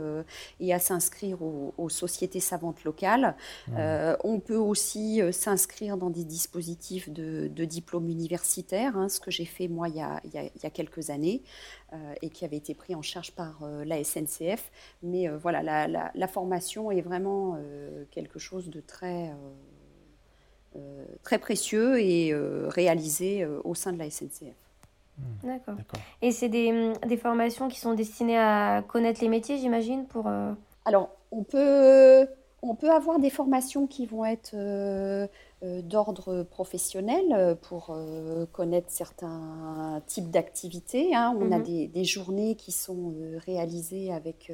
et 0.60 0.74
à 0.74 0.80
s'inscrire 0.80 1.42
aux, 1.42 1.90
sociétés 1.90 2.42
savantes 2.42 2.84
locales. 2.84 3.36
Mmh. 3.68 3.78
on 4.24 4.40
peut 4.40 4.58
aussi 4.58 5.22
s'inscrire 5.32 5.98
dans 5.98 6.10
des 6.10 6.26
dispositifs 6.26 7.10
de, 7.10 7.48
de 7.48 7.66
diplôme 7.66 8.10
universitaire, 8.10 8.98
hein, 8.98 9.08
ce 9.08 9.20
que 9.20 9.32
j'ai 9.32 9.46
fait 9.46 9.68
moi 9.68 9.88
il 9.88 9.96
y, 9.96 10.02
a, 10.02 10.22
il 10.26 10.32
y 10.62 10.66
a 10.66 10.70
quelques 10.70 11.10
années. 11.10 11.42
Euh, 11.92 12.14
et 12.22 12.30
qui 12.30 12.46
avait 12.46 12.58
été 12.58 12.76
pris 12.76 12.94
en 12.94 13.02
charge 13.02 13.32
par 13.32 13.64
euh, 13.64 13.84
la 13.84 14.04
SNCF. 14.04 14.72
Mais 15.02 15.28
euh, 15.28 15.38
voilà, 15.38 15.88
la, 15.88 16.28
formation 16.28 16.92
est 16.92 17.02
vraiment 17.02 17.58
quelque 18.12 18.38
chose 18.38 18.70
de 18.70 18.80
très, 18.80 19.34
très 21.24 21.40
précieux 21.40 22.00
et 22.00 22.32
réalisé 22.68 23.46
au 23.46 23.74
sein 23.74 23.92
de 23.94 23.98
la 23.98 24.12
SNCF. 24.12 24.54
Hmm. 25.18 25.48
D'accord. 25.48 25.76
Et 26.22 26.32
c'est 26.32 26.50
des, 26.50 26.94
des, 27.08 27.18
formations 27.18 27.68
qui 27.68 27.80
sont 27.80 27.96
destinées 27.96 28.38
à 28.38 28.84
connaître 28.88 29.22
les 29.22 29.30
métiers, 29.30 29.58
j'imagine, 29.58 30.06
pour... 30.06 30.30
Alors, 30.86 31.10
on 31.32 31.44
peut, 31.44 32.28
on 32.62 32.76
peut 32.76 32.92
avoir 32.92 33.20
des 33.20 33.30
formations 33.30 33.88
qui 33.88 34.06
vont 34.06 34.26
être 34.26 34.52
euh, 34.54 35.28
d'ordre 35.62 36.44
professionnel 36.44 37.26
euh, 37.34 37.56
pour 37.56 37.90
euh, 37.90 38.46
connaître 38.52 38.90
certains 38.90 40.02
types 40.08 40.30
d'activités. 40.30 41.14
Hein. 41.14 41.36
On 41.40 41.52
a 41.52 41.60
mhm. 41.60 41.92
des, 41.92 42.04
journées 42.06 42.56
qui 42.56 42.72
sont 42.72 43.14
réalisées 43.46 44.12
avec 44.14 44.52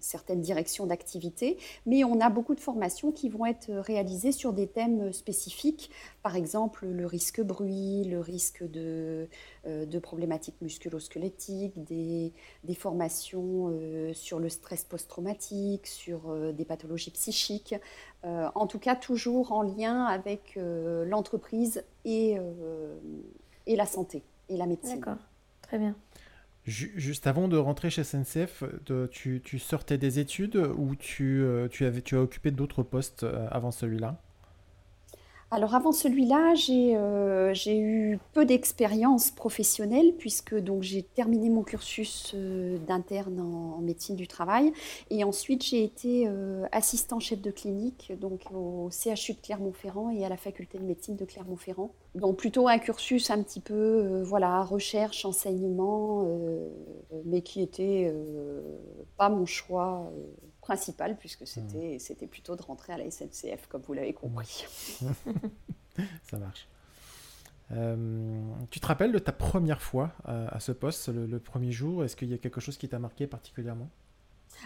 certaines 0.00 0.40
directions 0.40 0.86
d'activité, 0.86 1.58
mais 1.86 2.04
on 2.04 2.20
a 2.20 2.30
beaucoup 2.30 2.54
de 2.54 2.60
formations 2.60 3.10
qui 3.12 3.28
vont 3.28 3.46
être 3.46 3.70
réalisées 3.70 4.32
sur 4.32 4.52
des 4.52 4.66
thèmes 4.66 5.12
spécifiques, 5.12 5.90
par 6.22 6.36
exemple 6.36 6.86
le 6.86 7.06
risque 7.06 7.40
bruit, 7.40 8.04
le 8.04 8.20
risque 8.20 8.62
de, 8.62 9.28
de 9.66 9.98
problématiques 9.98 10.60
musculo-squelettiques, 10.60 11.82
des, 11.84 12.32
des, 12.64 12.74
formations 12.74 13.76
sur 14.12 14.38
le 14.38 14.48
stress 14.48 14.84
post-traumatique, 14.84 15.86
sur 15.86 16.52
des 16.52 16.64
pathologies 16.64 17.10
psychiques. 17.10 17.74
Euh, 18.24 18.48
en 18.56 18.66
tout 18.66 18.80
cas 18.80 18.96
toujours 18.96 19.52
en 19.52 19.62
lien 19.62 20.04
avec 20.04 20.56
euh, 20.56 21.04
l'entreprise 21.04 21.84
et, 22.04 22.36
euh, 22.36 22.98
et 23.66 23.76
la 23.76 23.86
santé 23.86 24.24
et 24.48 24.56
la 24.56 24.66
médecine. 24.66 24.98
D'accord, 24.98 25.22
très 25.62 25.78
bien. 25.78 25.94
Juste 26.68 27.26
avant 27.26 27.48
de 27.48 27.56
rentrer 27.56 27.88
chez 27.88 28.04
SNCF, 28.04 28.62
tu, 29.10 29.58
sortais 29.58 29.96
des 29.96 30.18
études 30.18 30.56
ou 30.76 30.96
tu, 30.96 31.42
tu 31.70 31.86
as 31.86 32.20
occupé 32.20 32.50
d'autres 32.50 32.82
postes 32.82 33.24
avant 33.50 33.70
celui-là? 33.70 34.20
Alors 35.50 35.74
avant 35.74 35.92
celui-là, 35.92 36.52
euh, 36.68 37.54
j'ai 37.54 37.78
eu 37.78 38.18
peu 38.34 38.44
d'expérience 38.44 39.30
professionnelle 39.30 40.12
puisque 40.18 40.54
donc 40.54 40.82
j'ai 40.82 41.02
terminé 41.02 41.48
mon 41.48 41.62
cursus 41.62 42.32
euh, 42.34 42.76
d'interne 42.86 43.40
en, 43.40 43.78
médecine 43.80 44.16
du 44.16 44.28
travail 44.28 44.74
et 45.08 45.24
ensuite 45.24 45.64
j'ai 45.64 45.82
été 45.82 46.26
euh, 46.26 46.66
assistant 46.70 47.18
chef 47.18 47.40
de 47.40 47.50
clinique 47.50 48.12
donc 48.20 48.42
au 48.52 48.90
CHU 48.90 49.32
de 49.32 49.38
Clermont-Ferrand 49.40 50.10
et 50.10 50.26
à 50.26 50.28
la 50.28 50.36
faculté 50.36 50.76
de 50.76 50.84
médecine 50.84 51.16
de 51.16 51.24
Clermont-Ferrand. 51.24 51.92
Donc 52.14 52.36
plutôt 52.36 52.68
un 52.68 52.78
cursus 52.78 53.30
un 53.30 53.42
petit 53.42 53.60
peu 53.60 54.20
voilà 54.22 54.62
recherche 54.62 55.24
enseignement 55.24 56.28
mais 57.24 57.40
qui 57.40 57.62
était 57.62 58.12
pas 59.16 59.30
mon 59.30 59.46
choix 59.46 60.10
principal, 60.68 61.16
puisque 61.16 61.46
c'était 61.46 61.96
mmh. 61.96 61.98
c'était 61.98 62.26
plutôt 62.26 62.54
de 62.54 62.62
rentrer 62.62 62.92
à 62.92 62.98
la 62.98 63.10
SNCF, 63.10 63.66
comme 63.68 63.80
vous 63.80 63.94
l'avez 63.94 64.12
compris. 64.12 64.66
Ça 66.30 66.38
marche. 66.38 66.68
Euh, 67.72 68.42
tu 68.70 68.78
te 68.78 68.86
rappelles 68.86 69.12
de 69.12 69.18
ta 69.18 69.32
première 69.32 69.80
fois 69.80 70.12
à, 70.24 70.60
ce 70.60 70.72
poste, 70.72 71.08
le 71.08 71.38
premier 71.38 71.72
jour? 71.72 72.04
Est-ce 72.04 72.16
qu'il 72.16 72.28
y 72.28 72.34
a 72.34 72.38
quelque 72.38 72.60
chose 72.60 72.76
qui 72.76 72.88
t'a 72.88 72.98
marqué 72.98 73.26
particulièrement? 73.26 73.88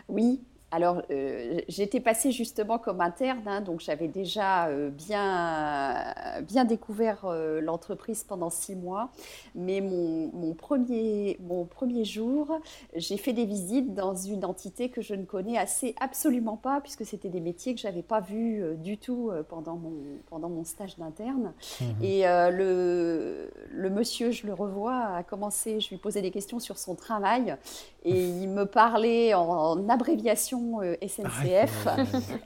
Oui, 0.08 0.42
alors, 0.72 1.02
euh, 1.10 1.60
j'étais 1.68 2.00
passée 2.00 2.32
justement 2.32 2.78
comme 2.78 3.02
interne, 3.02 3.42
hein, 3.46 3.60
donc 3.60 3.80
j'avais 3.80 4.08
déjà 4.08 4.68
euh, 4.68 4.88
bien, 4.88 6.02
bien 6.48 6.64
découvert 6.64 7.26
euh, 7.26 7.60
l'entreprise 7.60 8.24
pendant 8.24 8.48
six 8.48 8.74
mois. 8.74 9.10
Mais 9.54 9.82
mon, 9.82 10.54
premier, 10.54 11.36
mon 11.46 11.66
premier 11.66 12.06
jour, 12.06 12.58
j'ai 12.96 13.18
fait 13.18 13.34
des 13.34 13.44
visites 13.44 13.92
dans 13.92 14.14
une 14.14 14.46
entité 14.46 14.88
que 14.88 15.02
je 15.02 15.14
ne 15.14 15.26
connais 15.26 15.58
assez 15.58 15.94
absolument 16.00 16.56
pas, 16.56 16.80
puisque 16.80 17.04
c'était 17.04 17.28
des 17.28 17.40
métiers 17.40 17.74
que 17.74 17.80
je 17.80 17.86
n'avais 17.86 18.02
pas 18.02 18.20
vus 18.20 18.64
du 18.78 18.96
tout 18.96 19.30
pendant, 19.50 19.76
mon, 19.76 19.92
pendant 20.30 20.48
mon 20.48 20.64
stage 20.64 20.96
d'interne. 20.96 21.52
Mmh 21.80 21.84
Et 22.02 22.22
le, 22.24 23.50
le 23.70 23.90
monsieur, 23.90 24.30
je 24.30 24.46
le 24.46 24.54
revois, 24.54 25.16
a 25.16 25.22
commencé, 25.22 25.80
je 25.80 25.90
lui 25.90 25.98
posais 25.98 26.22
des 26.22 26.30
questions 26.30 26.60
sur 26.60 26.78
son 26.78 26.94
travail, 26.94 27.56
et 28.04 28.24
il 28.24 28.48
me 28.48 28.64
parlait 28.64 29.34
en 29.34 29.88
abréviation 29.90 30.61
euh, 30.82 30.96
SNCF 31.06 31.88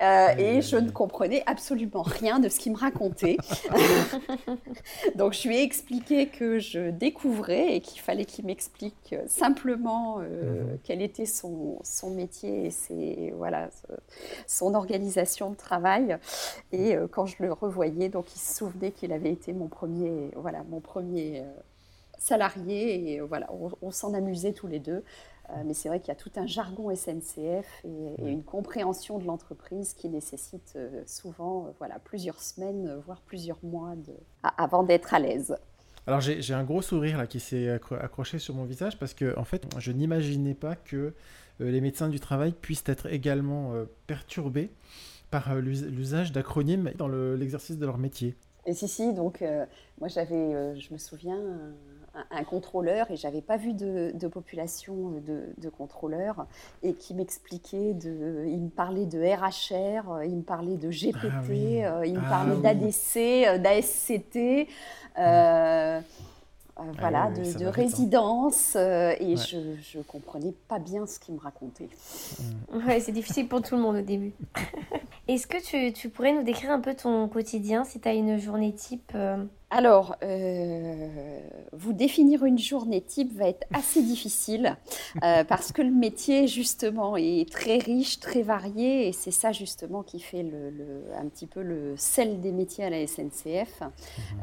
euh, 0.03 0.29
et 0.37 0.63
je 0.63 0.77
ne 0.77 0.91
comprenais 0.91 1.43
absolument 1.47 2.03
rien 2.03 2.39
de 2.39 2.49
ce 2.49 2.59
qu'il 2.59 2.73
me 2.73 2.79
racontait. 2.79 3.37
Donc 5.15 5.33
je 5.33 5.49
lui 5.49 5.57
ai 5.57 5.63
expliqué 5.63 6.29
que 6.29 6.59
je 6.59 6.91
découvrais 6.91 7.77
et 7.77 7.81
qu'il 7.81 8.01
fallait 8.01 8.25
qu'il 8.25 8.47
m'explique 8.47 9.15
simplement 9.27 10.19
euh, 10.21 10.63
mhm. 10.63 10.79
quel 10.85 11.03
était 11.03 11.27
son, 11.27 11.79
son 11.83 12.11
métier 12.11 12.67
et 12.67 12.71
ses, 12.71 13.33
voilà, 13.37 13.69
son 14.47 14.75
organisation 14.75 15.51
de 15.51 15.57
travail. 15.57 16.19
Et 16.73 16.97
quand 17.11 17.27
je 17.27 17.37
le 17.41 17.53
revoyais, 17.53 18.09
donc 18.09 18.35
il 18.35 18.39
se 18.39 18.55
souvenait 18.57 18.91
qu'il 18.91 19.13
avait 19.13 19.33
été 19.33 19.53
mon 19.53 19.69
premier, 19.69 20.31
voilà, 20.37 20.63
mon 20.69 20.81
premier 20.81 21.45
salarié 22.19 23.13
et 23.13 23.21
voilà, 23.21 23.49
on 23.83 23.91
s'en 23.91 24.15
amusait 24.15 24.53
tous 24.53 24.67
les 24.67 24.79
deux. 24.79 25.05
Euh, 25.51 25.63
mais 25.65 25.75
c'est 25.75 25.89
vrai 25.89 26.01
qu'il 26.01 26.09
y 26.09 26.13
a 26.13 26.17
tout 26.17 26.31
un 26.37 26.47
jargon 26.47 26.95
SNCF 26.95 27.85
et, 27.85 28.29
une 28.29 28.43
compréhension 28.43 29.19
de 29.19 29.25
l'entreprise 29.25 29.95
qui 29.95 30.09
nécessite 30.09 30.73
euh, 30.77 31.03
souvent 31.07 31.67
euh, 31.67 31.71
voilà, 31.79 31.99
plusieurs 32.01 32.41
semaines, 32.41 33.01
voire 33.07 33.21
plusieurs 33.21 33.59
mois 33.63 33.95
de... 33.95 34.13
avant 34.43 34.83
d'être 34.83 35.15
à 35.15 35.19
l'aise. 35.19 35.57
Alors 36.09 36.21
j'ai 36.21 36.55
un 36.55 36.63
gros 36.63 36.83
sourire 36.83 37.19
là 37.19 37.27
qui 37.27 37.41
s'est 37.41 37.69
accroché 37.69 38.39
sur 38.39 38.55
mon 38.55 38.63
visage 38.63 38.97
parce 38.97 39.13
que 39.13 39.37
en 39.37 39.43
fait 39.43 39.67
je 39.81 39.91
n'imaginais 39.91 40.55
pas 40.55 40.77
que 40.77 41.13
les 41.59 41.81
médecins 41.81 42.09
du 42.09 42.21
travail 42.21 42.53
puissent 42.53 42.85
être 42.87 43.13
également 43.13 43.73
perturbés 44.07 44.71
par 45.33 45.57
l'usage 45.57 46.31
d'acronymes 46.31 46.93
dans 46.97 47.09
l'exercice 47.09 47.77
de 47.77 47.85
leur 47.85 47.99
métier. 47.99 48.37
Et 48.67 48.73
si 48.73 48.87
si 48.87 49.15
donc 49.15 49.43
moi 49.99 50.07
j'avais 50.07 50.79
je 50.79 50.93
me 50.93 50.99
souviens 50.99 51.43
un, 52.31 52.45
contrôleur 52.45 53.11
et 53.11 53.17
j'avais 53.17 53.41
pas 53.41 53.57
vu 53.57 53.75
de, 53.75 54.29
population 54.29 55.13
de, 55.27 55.69
contrôleurs 55.69 56.47
et 56.83 56.95
qui 56.95 57.15
m'expliquait 57.15 57.95
de, 57.95 58.45
il 58.47 58.63
me 58.63 58.69
parlait 58.69 59.07
de 59.07 59.19
RHR, 59.21 60.25
il 60.25 60.37
me 60.37 60.43
parlait 60.43 60.77
de 60.77 60.91
GPT, 60.91 61.17
ah 61.25 61.43
euh, 61.51 62.07
il 62.07 62.15
me 62.15 62.21
ah 62.25 62.29
parlait 62.29 62.57
d'ADC, 62.57 63.61
d'ASCT. 63.61 64.37
Euh, 64.37 64.61
euh, 65.19 66.01
ah 66.79 66.83
voilà, 66.99 67.31
de, 67.31 67.67
résidence, 67.67 68.77
et 68.77 69.35
je 69.37 69.99
ne 69.99 70.03
comprenais 70.03 70.53
pas 70.69 70.79
bien 70.79 71.07
ce 71.07 71.19
qu'il 71.19 71.35
me 71.35 71.41
racontait. 71.41 71.89
Mm. 72.71 72.87
Ouais, 72.87 73.01
c'est 73.01 73.13
difficile 73.13 73.49
pour 73.49 73.63
tout 73.63 73.77
le 73.77 73.81
monde 73.81 73.97
au 73.97 74.03
début. 74.03 74.33
Est-ce 75.29 75.47
que 75.47 75.57
tu, 75.63 75.93
tu, 75.95 76.11
pourrais 76.11 76.35
nous 76.35 76.43
décrire 76.43 76.71
un 76.71 76.81
peu 76.81 76.95
ton 76.95 77.29
quotidien, 77.29 77.85
si 77.85 77.99
tu 77.99 78.09
as 78.09 78.13
une 78.13 78.39
journée 78.39 78.75
type 78.75 79.13
alors, 79.77 80.17
euh, 80.23 81.41
vous 81.73 81.93
définir 81.93 82.47
une 82.47 82.59
journée 82.59 83.03
type 83.03 83.37
va 83.37 83.47
être 83.47 83.67
assez 83.75 84.03
difficile 84.03 84.75
euh, 85.23 85.45
parce 85.49 85.71
que 85.71 85.83
le 85.83 85.91
métier, 85.91 86.47
justement, 86.47 87.19
est 87.19 87.47
très 87.53 87.77
riche, 87.77 88.19
très 88.19 88.41
varié 88.41 89.07
et 89.07 89.13
c'est 89.13 89.31
ça, 89.31 89.53
justement, 89.53 90.03
qui 90.03 90.19
fait 90.19 90.43
le, 90.43 91.05
un 91.15 91.27
petit 91.27 91.47
peu 91.47 91.61
le 91.61 91.95
sel 91.99 92.41
des 92.41 92.53
métiers 92.53 92.85
à 92.85 92.91
la 92.91 93.07
SNCF. 93.07 93.83
Mhm. 93.83 93.91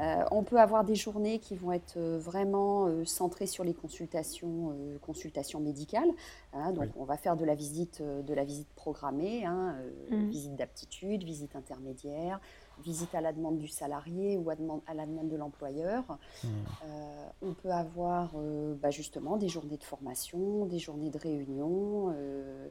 Euh, 0.02 0.24
on 0.30 0.44
peut 0.44 0.60
avoir 0.60 0.84
des 0.84 0.94
journées 0.94 1.40
qui 1.40 1.56
vont 1.56 1.72
être 1.72 1.98
vraiment 1.98 2.88
centrées 3.04 3.48
sur 3.48 3.63
les 3.63 3.74
consultations, 3.74 4.75
consultations 5.02 5.60
médicales. 5.60 6.12
Hein, 6.54 6.74
donc, 6.74 6.90
on 6.96 7.06
va 7.06 7.18
faire 7.18 7.38
de 7.38 7.46
la 7.46 7.56
visite, 7.56 8.04
de 8.04 8.34
la 8.36 8.44
visite 8.44 8.70
programmée, 8.75 9.46
hein, 9.46 9.78
mhm. 10.12 10.30
visite 10.30 10.56
d'aptitude, 10.56 11.24
visite 11.24 11.56
intermédiaire 11.56 12.40
visite 12.82 13.13
à 13.15 13.22
la 13.22 13.34
demande 13.34 13.58
du 13.58 13.68
salarié 13.68 14.38
ou 14.38 14.50
à, 14.50 14.56
la 14.94 15.06
demande 15.06 15.30
de 15.30 15.36
l'employeur. 15.36 16.03
Mmh. 16.44 16.48
Euh, 16.86 17.25
on 17.42 17.53
peut 17.53 17.72
avoir 17.72 18.32
euh, 18.36 18.75
bah, 18.82 18.92
justement 18.92 19.38
des 19.38 19.50
journées 19.50 19.77
de 19.77 19.84
formation, 19.84 20.65
des 20.65 20.80
journées 20.80 21.10
de 21.10 21.18
réunion. 21.18 22.13
Euh, 22.15 22.68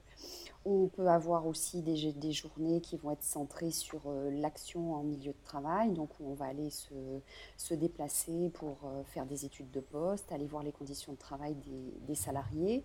on 0.65 0.87
peut 0.87 1.09
avoir 1.09 1.47
aussi 1.47 1.83
des, 1.83 2.13
des, 2.13 2.33
journées 2.33 2.81
qui 2.81 2.97
vont 2.97 3.11
être 3.11 3.25
centrées 3.25 3.73
sur 3.73 4.01
l'action 4.31 4.95
en 4.95 5.03
milieu 5.03 5.33
de 5.33 5.43
travail. 5.45 5.91
Donc 5.91 6.11
on 6.21 6.35
va 6.35 6.47
aller 6.47 6.71
se, 6.71 6.95
se 7.57 7.75
déplacer 7.75 8.51
pour 8.55 8.79
faire 9.07 9.27
des 9.27 9.45
études 9.45 9.73
de 9.73 9.81
poste, 9.81 10.31
aller 10.31 10.47
voir 10.47 10.63
les 10.63 10.71
conditions 10.71 11.15
de 11.15 11.19
travail 11.19 11.57
des, 11.57 12.07
des 12.07 12.15
salariés. 12.15 12.85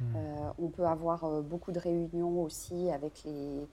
Mmh. 0.00 0.16
on 0.60 0.68
peut 0.68 0.86
avoir 0.86 1.42
beaucoup 1.42 1.72
de 1.72 1.80
réunions 1.80 2.40
aussi 2.40 2.88
avec 2.88 3.24
les 3.24 3.66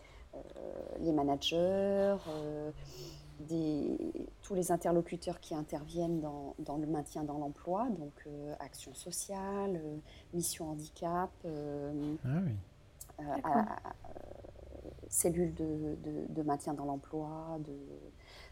les 0.99 1.11
managers, 1.11 2.17
euh, 2.29 2.71
tous 4.41 4.55
les 4.55 4.71
interlocuteurs 4.71 5.39
qui 5.39 5.53
interviennent 5.55 6.21
dans, 6.21 6.77
le 6.77 6.87
maintien 6.87 7.23
dans 7.23 7.37
l'emploi, 7.37 7.87
donc 7.89 8.13
euh, 8.27 8.53
action 8.59 8.93
sociale, 8.93 9.81
mission 10.33 10.69
handicap, 10.69 11.31
ah 13.17 13.65
cellules 15.07 15.53
de, 15.53 16.41
maintien 16.43 16.73
dans 16.73 16.85
l'emploi. 16.85 17.59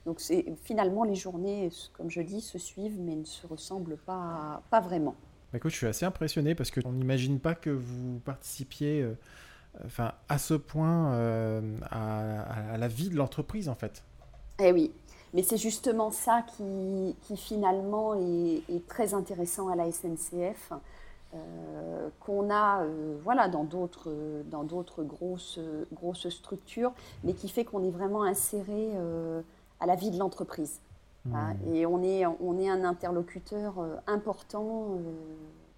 Donc 0.05 0.21
finalement 0.63 1.03
les 1.03 1.15
journées, 1.15 1.69
comme 1.93 2.09
je 2.09 2.21
dis, 2.21 2.41
se 2.41 2.57
suivent 2.57 2.99
mais 2.99 3.15
ne 3.15 3.25
se 3.25 3.47
ressemblent 3.47 3.97
pas, 3.97 4.63
pas 4.69 4.81
vraiment. 4.81 5.15
Bah, 5.51 5.57
écoute, 5.57 5.71
je 5.71 5.77
suis 5.77 5.87
assez 5.87 6.05
impressionné 6.05 6.55
parce 6.55 6.71
qu'on 6.71 6.91
n'imagine 6.91 7.39
pas 7.39 7.55
que 7.55 7.69
vous 7.69 8.19
participiez 8.19 9.07
enfin, 9.85 10.13
à 10.29 10.37
ce 10.37 10.53
point 10.53 11.13
euh, 11.13 11.61
à, 11.91 12.77
la 12.77 12.87
vie 12.87 13.09
de 13.09 13.15
l'entreprise 13.15 13.69
en 13.69 13.75
fait. 13.75 14.03
Eh 14.59 14.71
oui, 14.71 14.91
mais 15.33 15.43
c'est 15.43 15.57
justement 15.57 16.11
ça 16.11 16.43
qui, 16.55 17.15
qui 17.23 17.37
finalement 17.37 18.13
est, 18.15 18.87
très 18.87 19.13
intéressant 19.13 19.69
à 19.69 19.75
la 19.75 19.91
SNCF, 19.91 20.73
euh, 21.33 22.09
qu'on 22.19 22.51
a 22.51 22.83
euh, 22.83 23.17
voilà, 23.23 23.47
dans 23.47 23.63
d'autres 23.63 24.11
dans 24.51 24.63
d'autres 24.63 25.03
grosses, 25.03 25.59
grosses 25.91 26.29
structures, 26.29 26.93
mais 27.23 27.33
qui 27.33 27.49
fait 27.49 27.65
qu'on 27.65 27.83
est 27.83 27.91
vraiment 27.91 28.23
inséré 28.23 28.91
à 29.79 29.85
la 29.85 29.95
vie 29.95 30.11
de 30.11 30.19
l'entreprise. 30.19 30.79
Mmh. 31.25 31.35
Hein, 31.35 31.55
et 31.73 31.85
on 31.85 32.03
est, 32.03 32.25
on 32.25 32.59
est 32.59 32.69
un 32.69 32.83
interlocuteur 32.83 33.75
important 34.07 34.99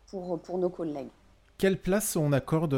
pour, 0.07 0.39
pour 0.39 0.57
nos 0.57 0.69
collègues. 0.69 1.09
Quelle 1.57 1.79
place 1.79 2.17
on 2.17 2.33
accorde 2.33 2.73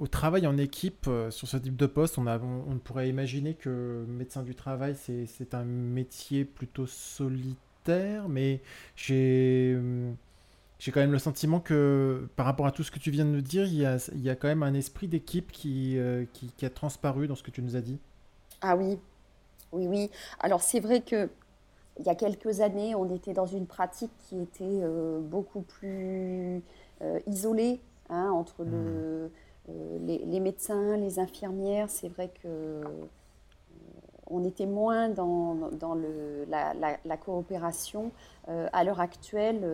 au 0.00 0.06
travail 0.06 0.46
en 0.46 0.58
équipe 0.58 1.06
euh, 1.06 1.30
sur 1.30 1.46
ce 1.48 1.56
type 1.56 1.76
de 1.76 1.86
poste, 1.86 2.18
on, 2.18 2.26
on, 2.26 2.78
pourrait 2.78 3.08
imaginer 3.08 3.54
que 3.54 4.04
médecin 4.08 4.42
du 4.42 4.54
travail, 4.54 4.96
c'est 4.96 5.54
un 5.54 5.64
métier 5.64 6.44
plutôt 6.44 6.86
solitaire, 6.86 8.28
mais 8.28 8.60
j'ai 8.96 9.78
j'ai 10.78 10.90
quand 10.90 11.00
même 11.00 11.12
le 11.12 11.18
sentiment 11.18 11.60
que 11.60 12.28
par 12.36 12.44
rapport 12.44 12.66
à 12.66 12.72
tout 12.72 12.82
ce 12.82 12.90
que 12.90 12.98
tu 12.98 13.10
viens 13.10 13.24
de 13.24 13.30
nous 13.30 13.40
dire, 13.40 13.64
il 13.64 13.76
y 13.76 13.86
a, 13.86 13.96
il 14.12 14.20
y 14.20 14.30
a 14.30 14.34
quand 14.34 14.48
même 14.48 14.62
un 14.64 14.74
esprit 14.74 15.06
d'équipe 15.06 15.52
qui, 15.52 15.96
euh, 15.96 16.24
qui, 16.32 16.48
qui, 16.56 16.66
a 16.66 16.70
transparu 16.70 17.28
dans 17.28 17.36
ce 17.36 17.42
que 17.42 17.50
tu 17.50 17.62
nous 17.62 17.76
as 17.76 17.80
dit. 17.80 17.98
Ah 18.60 18.76
oui, 18.76 18.98
oui, 19.72 19.86
oui. 19.86 20.10
Alors 20.40 20.62
c'est 20.62 20.80
vrai 20.80 21.00
que 21.02 21.30
il 22.00 22.04
y 22.04 22.08
a 22.08 22.16
quelques 22.16 22.60
années, 22.60 22.96
on 22.96 23.14
était 23.14 23.32
dans 23.32 23.46
une 23.46 23.66
pratique 23.66 24.10
qui 24.28 24.40
était 24.40 24.64
euh, 24.64 25.20
beaucoup 25.20 25.60
plus 25.60 26.60
isolée 27.26 27.80
hein, 28.08 28.30
entre 28.32 28.64
le, 28.64 29.26
hmm. 29.26 29.30
Euh, 29.70 29.98
les, 30.00 30.40
médecins, 30.40 30.96
les 30.96 31.18
infirmières, 31.18 31.88
c'est 31.88 32.08
vrai 32.08 32.28
que 32.28 32.46
euh, 32.46 32.82
on 34.26 34.44
était 34.44 34.66
moins 34.66 35.08
dans, 35.08 35.70
la, 36.48 37.16
coopération. 37.16 38.12
Euh, 38.48 38.68
à 38.72 38.84
l'heure 38.84 39.00
actuelle, 39.00 39.66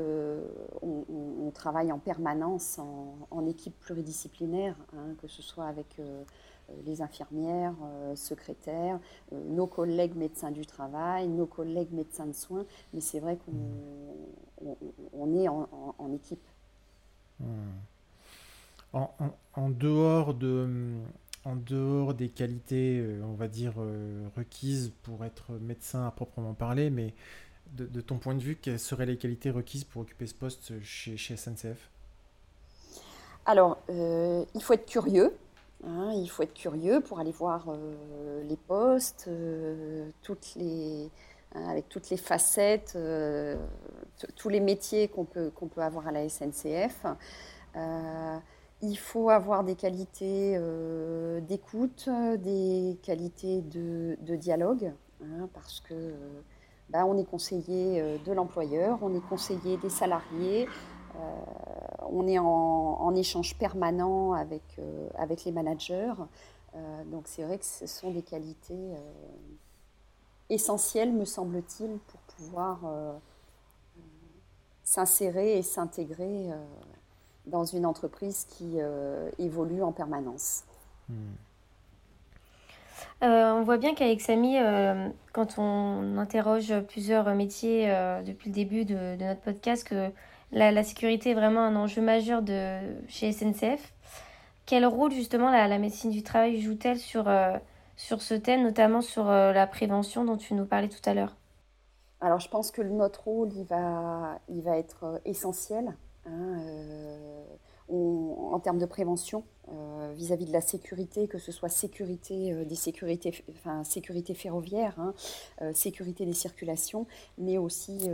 on, 0.83 1.51
travaille 1.53 1.91
en 1.91 1.99
permanence 1.99 2.79
en, 3.31 3.47
équipe 3.47 3.79
pluridisciplinaire, 3.81 4.77
hein, 4.95 5.15
que 5.21 5.27
ce 5.29 5.43
soit 5.43 5.67
avec 5.67 6.01
les 6.87 7.03
infirmières, 7.03 7.75
secrétaires, 8.15 9.01
nos 9.33 9.67
collègues 9.67 10.15
médecins 10.15 10.53
du 10.53 10.65
travail, 10.65 11.27
nos 11.29 11.47
collègues 11.47 11.93
médecins 11.93 12.27
de 12.27 12.33
soins, 12.33 12.65
mais 12.95 13.01
c'est 13.01 13.19
vrai 13.19 13.37
qu'on 13.45 15.35
est 15.35 15.49
en, 15.49 16.13
équipe. 16.13 16.47
Mmh 17.41 17.45
en, 18.93 19.71
dehors 19.71 20.35
des 22.15 22.29
qualités, 22.29 22.99
euh, 22.99 23.23
on 23.25 23.35
va 23.35 23.49
dire, 23.49 23.75
euh, 23.79 24.29
requises 24.37 24.93
pour 25.03 25.25
être 25.25 25.53
médecin 25.61 26.07
à 26.07 26.11
proprement 26.11 26.55
parler, 26.55 26.91
mais 26.91 27.15
de, 27.73 28.01
ton 28.01 28.19
point 28.19 28.35
de 28.35 28.41
vue, 28.41 28.57
quelles 28.57 28.81
seraient 28.81 29.07
les 29.07 29.17
qualités 29.17 29.51
requises 29.51 29.85
pour 29.85 30.03
occuper 30.03 30.27
ce 30.27 30.35
poste 30.35 30.73
chez, 30.83 31.17
SNCF 31.17 31.89
Alors, 33.47 33.79
euh, 33.91 34.45
il 34.55 34.63
faut 34.63 34.73
être 34.73 34.87
curieux. 34.87 35.37
Hein, 35.87 36.13
il 36.15 36.29
faut 36.29 36.43
être 36.43 36.53
curieux 36.53 37.01
pour 37.01 37.21
aller 37.21 37.31
voir 37.31 37.69
les 38.47 38.57
postes, 38.57 39.29
hein, 39.29 40.11
avec 41.55 41.89
toutes 41.89 42.11
les 42.11 42.17
facettes, 42.17 42.99
tous 44.37 44.49
les 44.49 44.61
métiers 44.61 45.09
qu'on 45.09 45.25
peut 45.25 45.53
avoir 45.77 46.09
à 46.09 46.13
la 46.13 46.29
SNCF. 46.29 47.07
Il 48.83 48.97
faut 48.97 49.29
avoir 49.29 49.63
des 49.63 49.75
qualités 49.75 50.55
euh, 50.57 51.41
d'écoute, 51.43 52.09
des 52.39 52.99
qualités 53.03 53.61
de, 53.61 54.17
dialogue, 54.37 54.93
hein, 55.23 55.49
parce 55.53 55.81
que 55.81 55.93
euh, 55.93 56.41
bah, 56.89 57.05
on 57.05 57.19
est 57.19 57.25
conseiller 57.25 58.01
euh, 58.01 58.17
de 58.25 58.33
l'employeur, 58.33 58.99
on 59.03 59.15
est 59.15 59.21
conseiller 59.21 59.77
des 59.77 59.91
salariés, 59.91 60.67
on 62.09 62.27
est 62.27 62.39
en, 62.39 63.15
échange 63.15 63.59
permanent 63.59 64.33
avec, 64.33 64.63
avec 65.17 65.45
les 65.45 65.53
managers. 65.53 66.15
donc 67.07 67.25
c'est 67.27 67.43
vrai 67.43 67.59
que 67.59 67.65
ce 67.65 67.87
sont 67.87 68.13
des 68.13 68.23
qualités 68.23 68.95
essentielles, 70.49 71.13
me 71.13 71.25
semble-t-il, 71.25 71.99
pour 71.99 72.21
pouvoir 72.21 72.79
s'insérer 74.85 75.59
et 75.59 75.63
s'intégrer 75.63 76.51
dans 77.47 77.65
une 77.65 77.87
entreprise 77.87 78.47
qui 78.49 78.77
euh, 78.79 79.31
évolue 79.39 79.83
en 79.83 79.93
permanence. 79.93 80.65
Hmm. 81.09 81.15
Euh, 83.23 83.53
on 83.53 83.63
voit 83.63 83.77
bien 83.77 83.95
qu'avec 83.95 84.21
Samy, 84.21 84.59
euh, 84.59 85.09
quand 85.33 85.59
on 85.59 86.17
interroge 86.17 86.73
plusieurs 86.89 87.35
métiers 87.35 87.89
depuis 88.25 88.49
le 88.49 88.55
début 88.55 88.85
de, 88.85 89.17
notre 89.17 89.41
podcast, 89.41 89.87
que 89.87 90.11
la, 90.53 90.83
sécurité 90.83 91.31
est 91.31 91.35
vraiment 91.35 91.61
un 91.61 91.77
enjeu 91.77 92.01
majeur 92.01 92.43
de, 92.43 92.79
chez 93.09 93.33
SNCF. 93.33 93.93
Quel 94.65 94.87
rôle 94.87 95.13
justement 95.13 95.51
la, 95.51 95.69
la 95.69 95.79
médecine 95.79 96.11
du 96.11 96.23
travail 96.23 96.61
joue-t-elle 96.61 96.99
sur, 96.99 97.31
sur 97.97 98.23
ce 98.23 98.35
thème, 98.35 98.63
notamment 98.63 99.03
sur 99.03 99.25
la 99.27 99.67
prévention 99.67 100.25
dont 100.25 100.39
tu 100.39 100.55
nous 100.55 100.65
parlais 100.65 100.89
tout 100.89 101.03
à 101.05 101.13
l'heure? 101.13 101.37
Alors 102.23 102.41
je 102.41 102.49
pense 102.49 102.71
que 102.71 102.81
notre 102.81 103.25
rôle, 103.25 103.53
il 103.53 103.65
va, 103.65 104.39
il 104.49 104.63
va 104.63 104.79
être 104.79 105.21
essentiel. 105.27 105.95
Hein, 106.27 106.61
euh, 106.61 107.45
en 107.89 108.61
termes 108.61 108.79
de 108.79 108.87
prévention 108.87 109.43
euh, 109.69 110.13
vis-à-vis 110.15 110.45
de 110.45 110.53
la 110.53 110.61
sécurité, 110.61 111.27
que 111.27 111.39
ce 111.39 111.51
soit 111.51 111.69
sécurité 111.69 112.53
euh, 112.53 112.65
des 112.65 112.77
sécurités, 112.77 113.45
enfin, 113.51 113.83
sécurité 113.85 114.35
ferroviaire, 114.35 114.95
hein, 114.99 115.15
sécurité 115.75 116.27
des 116.27 116.35
circulations, 116.35 117.07
mais 117.39 117.59
aussi 117.59 118.09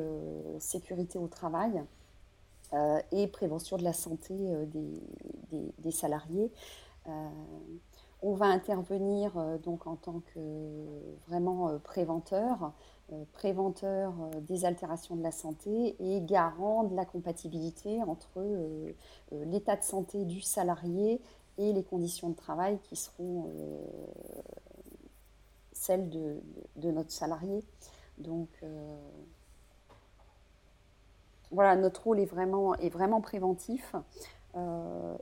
sécurité 0.59 1.19
au 1.19 1.29
travail 1.29 1.83
et 3.12 3.27
prévention 3.29 3.77
de 3.77 3.85
la 3.85 3.92
santé 3.92 4.35
des, 4.73 5.73
des, 5.79 5.90
salariés. 5.90 6.51
On 8.23 8.35
va 8.35 8.47
intervenir 8.47 9.33
donc 9.63 9.87
en 9.87 9.97
tant 9.97 10.21
que 10.35 10.39
vraiment 11.27 11.79
préventeur 11.81 12.73
euh, 13.13 13.23
préventeur 13.35 14.13
euh, 14.21 14.41
des 14.41 14.65
altérations 14.65 15.15
de 15.15 15.23
la 15.23 15.31
santé 15.31 15.95
et 16.01 16.21
garant 16.23 16.83
de 16.83 16.97
la 16.97 17.05
compatibilité 17.05 18.03
entre 18.03 18.29
euh, 18.39 18.93
l'état 19.31 19.77
de 19.77 19.85
santé 19.85 20.25
du 20.25 20.41
salarié 20.41 21.21
et 21.57 21.73
les 21.73 21.85
conditions 21.85 22.31
de 22.31 22.35
travail 22.35 22.81
qui 22.83 22.97
seront 22.97 23.49
celles 25.73 26.11
de, 26.11 26.43
notre 26.91 27.13
salarié. 27.13 27.65
Donc 28.19 28.49
voilà, 31.51 31.77
notre 31.77 32.05
rôle 32.05 32.21
vraiment, 32.25 32.75
est 32.75 32.91
vraiment 32.91 33.23
préventif. 33.23 33.95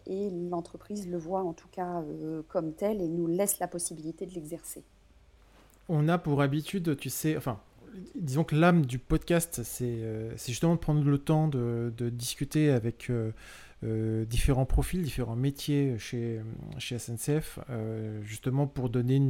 Et 0.06 0.30
l'entreprise 0.30 1.08
le 1.08 1.18
voit 1.18 1.42
en 1.42 1.52
tout 1.52 1.68
cas 1.72 2.02
comme 2.48 2.72
tel 2.72 3.00
et 3.00 3.08
nous 3.08 3.26
laisse 3.26 3.58
la 3.58 3.66
possibilité 3.66 4.26
de 4.26 4.34
l'exercer. 4.34 4.84
On 5.88 6.08
a 6.08 6.18
pour 6.18 6.40
habitude, 6.40 6.96
tu 6.96 7.10
sais, 7.10 7.36
enfin, 7.36 7.58
disons 8.14 8.44
que 8.44 8.54
l'âme 8.54 8.86
du 8.86 8.98
podcast, 8.98 9.62
c'est 9.64 9.98
justement 10.46 10.74
de 10.74 10.80
prendre 10.80 11.04
le 11.04 11.18
temps 11.18 11.48
de, 11.48 11.92
discuter 12.10 12.70
avec 12.70 13.10
euh, 13.84 14.24
différents 14.24 14.64
profils, 14.64 15.02
différents 15.02 15.36
métiers 15.36 15.98
chez, 15.98 16.40
SNCF, 16.78 17.58
euh, 17.68 18.22
justement 18.22 18.66
pour 18.66 18.88
donner 18.88 19.20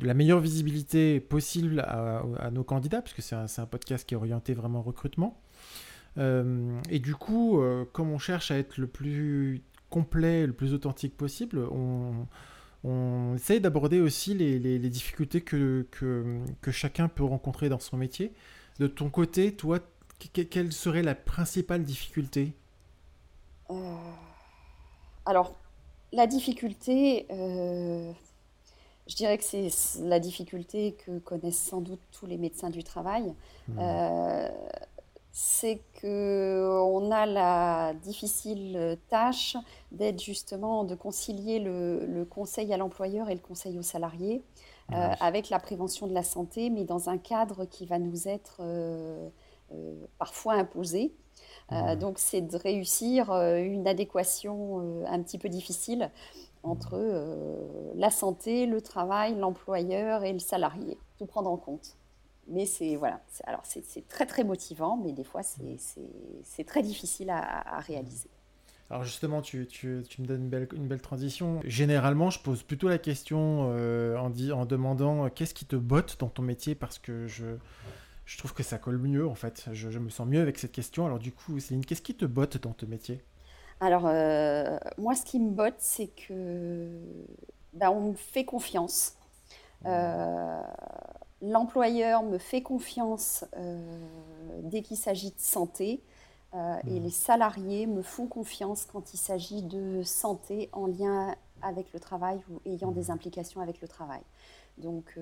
la 0.00 0.14
meilleure 0.14 0.40
visibilité 0.40 1.20
possible 1.20 1.80
à, 1.80 2.50
nos 2.50 2.64
candidats, 2.64 3.02
puisque 3.02 3.20
c'est 3.20 3.34
un, 3.34 3.66
podcast 3.66 4.08
qui 4.08 4.14
est 4.14 4.16
orienté 4.16 4.54
vraiment 4.54 4.80
recrutement. 4.80 5.38
Euh, 6.18 6.80
et 6.90 6.98
du 6.98 7.14
coup, 7.14 7.62
comme 7.92 8.10
on 8.10 8.18
cherche 8.18 8.50
à 8.50 8.58
être 8.58 8.78
le 8.78 8.86
plus 8.86 9.62
complet, 9.90 10.46
le 10.46 10.52
plus 10.52 10.74
authentique 10.74 11.16
possible, 11.16 11.60
on, 11.70 12.26
on 12.84 13.34
essaye 13.34 13.60
d'aborder 13.60 14.00
aussi 14.00 14.34
les, 14.34 14.78
difficultés 14.78 15.40
que, 15.40 15.86
que, 15.90 16.40
que, 16.60 16.70
chacun 16.70 17.08
peut 17.08 17.24
rencontrer 17.24 17.68
dans 17.68 17.78
son 17.78 17.96
métier. 17.96 18.32
De 18.78 18.86
ton 18.86 19.10
côté, 19.10 19.54
toi, 19.54 19.80
quelle 20.32 20.72
serait 20.72 21.02
la 21.02 21.14
principale 21.14 21.82
difficulté? 21.82 22.52
Euh, 23.70 23.94
alors, 25.26 25.54
la 26.12 26.26
difficulté, 26.26 27.26
euh, 27.30 28.12
je 29.06 29.16
dirais 29.16 29.38
que 29.38 29.44
c'est 29.44 29.70
la 30.00 30.20
difficulté 30.20 30.96
que 31.04 31.18
connaissent 31.18 31.58
sans 31.58 31.80
doute 31.80 32.00
tous 32.12 32.26
les 32.26 32.36
médecins 32.36 32.70
du 32.70 32.84
travail. 32.84 33.34
Mmh. 33.68 33.78
Euh, 33.78 34.48
c'est 35.32 35.82
qu'on 36.00 37.10
a 37.10 37.26
la 37.26 37.94
difficile 38.02 38.98
tâche 39.08 39.56
d'être 39.92 40.20
justement, 40.20 40.84
de 40.84 40.94
concilier 40.94 41.60
le, 41.60 42.24
conseil 42.28 42.72
à 42.72 42.76
l'employeur 42.76 43.30
et 43.30 43.34
le 43.34 43.40
conseil 43.40 43.78
aux 43.78 43.82
salariés 43.82 44.42
avec 44.90 45.50
la 45.50 45.58
prévention 45.58 46.06
de 46.06 46.14
la 46.14 46.22
santé, 46.22 46.70
mais 46.70 46.84
dans 46.84 47.10
un 47.10 47.18
cadre 47.18 47.66
qui 47.66 47.84
va 47.84 47.98
nous 47.98 48.26
être 48.26 48.62
parfois 50.18 50.54
imposé. 50.54 51.12
Euh, 51.72 51.96
donc, 51.96 52.18
c'est 52.18 52.40
de 52.40 52.56
réussir 52.56 53.30
euh, 53.30 53.58
une 53.58 53.86
adéquation 53.86 54.80
euh, 54.80 55.04
un 55.06 55.22
petit 55.22 55.38
peu 55.38 55.48
difficile 55.48 56.10
entre 56.64 56.98
la 57.94 58.10
santé, 58.10 58.66
le 58.66 58.80
travail, 58.80 59.36
l'employeur 59.36 60.24
et 60.24 60.32
le 60.32 60.40
salarié. 60.40 60.98
Tout 61.16 61.26
prendre 61.26 61.50
en 61.50 61.56
compte. 61.56 61.97
Mais 62.50 62.66
c'est 62.66 62.96
voilà, 62.96 63.20
alors 63.44 63.62
c'est 63.64 64.08
très 64.08 64.24
très 64.24 64.42
motivant, 64.42 64.96
mais 64.96 65.12
des 65.12 65.24
fois 65.24 65.42
c'est 65.42 66.64
très 66.64 66.82
difficile 66.82 67.30
à, 67.30 67.80
réaliser. 67.80 68.30
Alors 68.90 69.04
justement, 69.04 69.42
tu, 69.42 69.66
tu, 69.66 70.02
tu, 70.08 70.22
me 70.22 70.26
donnes 70.26 70.44
une 70.44 70.48
belle, 70.48 70.66
une 70.72 70.88
belle 70.88 71.02
transition. 71.02 71.60
Généralement, 71.64 72.30
je 72.30 72.40
pose 72.40 72.62
plutôt 72.62 72.88
la 72.88 72.96
question 72.96 73.70
en, 74.16 74.32
en 74.32 74.64
demandant 74.64 75.28
qu'est-ce 75.28 75.52
qui 75.52 75.66
te 75.66 75.76
botte 75.76 76.16
dans 76.20 76.28
ton 76.28 76.42
métier? 76.42 76.74
Parce 76.74 76.98
que 76.98 77.26
je, 77.26 77.58
je 78.28 78.36
trouve 78.36 78.52
que 78.52 78.62
ça 78.62 78.76
colle 78.76 78.98
mieux 78.98 79.26
en 79.26 79.34
fait. 79.34 79.70
Je, 79.72 79.98
me 79.98 80.10
sens 80.10 80.26
mieux 80.26 80.42
avec 80.42 80.58
cette 80.58 80.72
question. 80.72 81.06
Alors 81.06 81.18
du 81.18 81.32
coup, 81.32 81.58
Céline, 81.60 81.82
qu'est-ce 81.82 82.02
qui 82.02 82.14
te 82.14 82.26
botte 82.26 82.58
dans 82.58 82.72
ton 82.72 82.86
métier? 82.86 83.24
Alors 83.80 84.04
euh, 84.04 84.78
moi, 84.98 85.14
ce 85.14 85.24
qui 85.24 85.40
me 85.40 85.50
botte, 85.50 85.78
c'est 85.78 86.08
que 86.08 86.90
ben, 87.72 87.88
on 87.88 88.10
me 88.10 88.14
fait 88.14 88.44
confiance. 88.44 89.16
Euh, 91.42 91.50
l'employeur 91.50 92.22
me 92.22 92.38
fait 92.38 92.62
confiance 92.62 93.44
euh, 93.56 94.00
dès 94.62 94.82
qu'il 94.82 94.96
s'agit 94.96 95.30
de 95.30 95.40
santé. 95.40 96.02
Et 96.54 96.56
mmh. 97.00 97.02
les 97.02 97.10
salariés 97.10 97.86
me 97.86 98.00
font 98.00 98.26
confiance 98.26 98.86
quand 98.90 99.12
il 99.12 99.18
s'agit 99.18 99.62
de 99.62 100.02
santé 100.02 100.70
en 100.72 100.86
lien 100.86 101.34
avec 101.60 101.92
le 101.92 102.00
travail 102.00 102.40
ou 102.48 102.62
ayant 102.64 102.90
des 102.90 103.08
mmh. 103.08 103.10
implications 103.10 103.60
avec 103.60 103.82
le 103.82 103.88
travail. 103.88 104.22
Donc, 104.78 105.18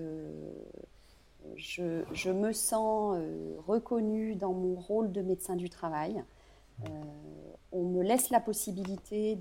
je, 1.55 2.31
me 2.31 2.53
sens 2.53 3.17
euh, 3.19 3.57
reconnue 3.67 4.35
dans 4.35 4.53
mon 4.53 4.75
rôle 4.75 5.13
de 5.13 5.23
médecin 5.23 5.57
du 5.57 5.71
travail. 5.71 6.23
Euh, 6.85 6.89
on 7.73 7.85
me 7.85 8.03
laisse 8.03 8.31
la 8.31 8.41
possibilité 8.41 9.37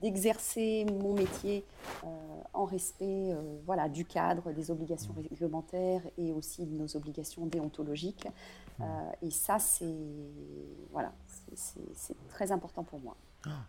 d'exercer 0.00 0.84
mon 0.84 1.14
métier 1.14 1.64
euh, 2.04 2.06
en 2.52 2.64
respect 2.64 3.34
voilà, 3.66 3.88
du 3.88 4.04
cadre, 4.04 4.52
des 4.52 4.70
obligations 4.70 5.14
réglementaires 5.14 6.02
et 6.18 6.32
aussi 6.32 6.66
de 6.66 6.76
nos 6.76 6.96
obligations 6.96 7.46
déontologiques. 7.46 8.26
et 9.22 9.30
ça, 9.30 9.58
c'est 9.58 9.94
voilà, 10.90 11.12
très 12.28 12.52
important 12.52 12.82
pour 12.82 13.00
moi. 13.00 13.16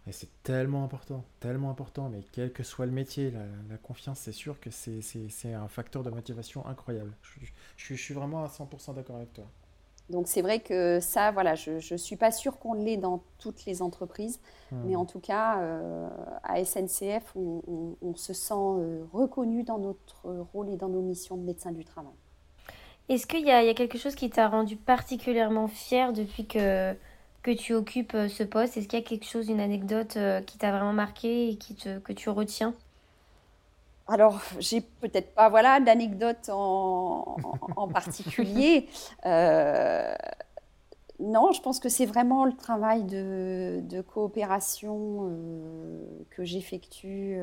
Et 0.05 0.11
c'est 0.11 0.29
tellement 0.43 0.83
important, 0.83 1.23
tellement 1.39 1.69
important, 1.69 2.09
mais 2.09 2.25
quel 2.31 2.51
que 2.51 2.63
soit 2.63 2.85
le 2.85 2.91
métier, 2.91 3.31
la, 3.31 3.77
confiance, 3.77 4.19
c'est 4.19 4.33
sûr 4.33 4.59
que 4.59 4.69
c'est 4.69 5.53
un 5.53 5.67
facteur 5.67 6.03
de 6.03 6.09
motivation 6.09 6.65
incroyable. 6.65 7.13
Je, 7.77 7.95
suis 7.95 8.13
vraiment 8.13 8.43
à 8.43 8.47
100% 8.47 8.95
d'accord 8.95 9.15
avec 9.15 9.33
toi. 9.33 9.45
Donc 10.09 10.27
c'est 10.27 10.41
vrai 10.41 10.59
que 10.59 10.99
ça, 10.99 11.31
voilà, 11.31 11.55
je 11.55 11.71
ne 11.93 11.97
suis 11.97 12.17
pas 12.17 12.31
sûre 12.31 12.59
qu'on 12.59 12.73
l'ait 12.73 12.97
dans 12.97 13.23
toutes 13.39 13.65
les 13.65 13.81
entreprises, 13.81 14.39
hmm. 14.71 14.77
mais 14.85 14.95
en 14.95 15.05
tout 15.05 15.19
cas, 15.19 15.59
euh, 15.59 16.09
à 16.43 16.63
SNCF, 16.63 17.33
on, 17.35 18.15
se 18.15 18.33
sent 18.33 18.53
euh, 18.53 19.03
reconnu 19.13 19.63
dans 19.63 19.77
notre 19.77 20.29
rôle 20.53 20.69
et 20.69 20.75
dans 20.75 20.89
nos 20.89 21.01
missions 21.01 21.37
de 21.37 21.43
médecin 21.43 21.71
du 21.71 21.85
travail. 21.85 22.13
Est-ce 23.07 23.25
qu'il 23.25 23.41
y, 23.41 23.47
y, 23.47 23.51
a 23.51 23.73
quelque 23.73 23.97
chose 23.97 24.15
qui 24.15 24.29
t'a 24.29 24.47
rendu 24.47 24.75
particulièrement 24.75 25.67
fier 25.67 26.13
depuis 26.13 26.45
que 26.45 26.93
que 27.41 27.49
tu 27.49 27.73
occupes 27.73 28.13
euh, 28.13 28.27
ce 28.27 28.43
poste? 28.43 28.77
Est-ce 28.77 28.87
qu'il 28.87 28.99
y 28.99 29.01
a 29.01 29.05
quelque 29.05 29.25
chose, 29.25 29.49
une 29.49 29.61
anecdote 29.61 30.17
qui 30.45 30.57
t'a 30.59 30.71
vraiment 30.71 30.93
marqué 30.93 31.49
et 31.49 31.55
qui 31.55 31.73
te, 31.73 31.97
que 31.99 32.13
tu 32.13 32.29
retiens? 32.29 32.75
Alors, 34.07 34.41
j'ai 34.59 34.81
peut-être 34.81 35.33
pas 35.33 35.49
voilà 35.49 35.79
d'anecdote 35.79 36.49
en, 36.49 37.37
en, 37.75 37.87
particulier. 37.87 38.87
Euh, 39.25 40.15
non, 41.19 41.51
je 41.51 41.61
pense 41.61 41.79
que 41.79 41.87
c'est 41.87 42.07
vraiment 42.07 42.45
le 42.45 42.55
travail 42.55 43.03
de, 43.03 43.79
de 43.83 44.01
coopération 44.01 45.31
que 46.31 46.43
j'effectue 46.43 47.39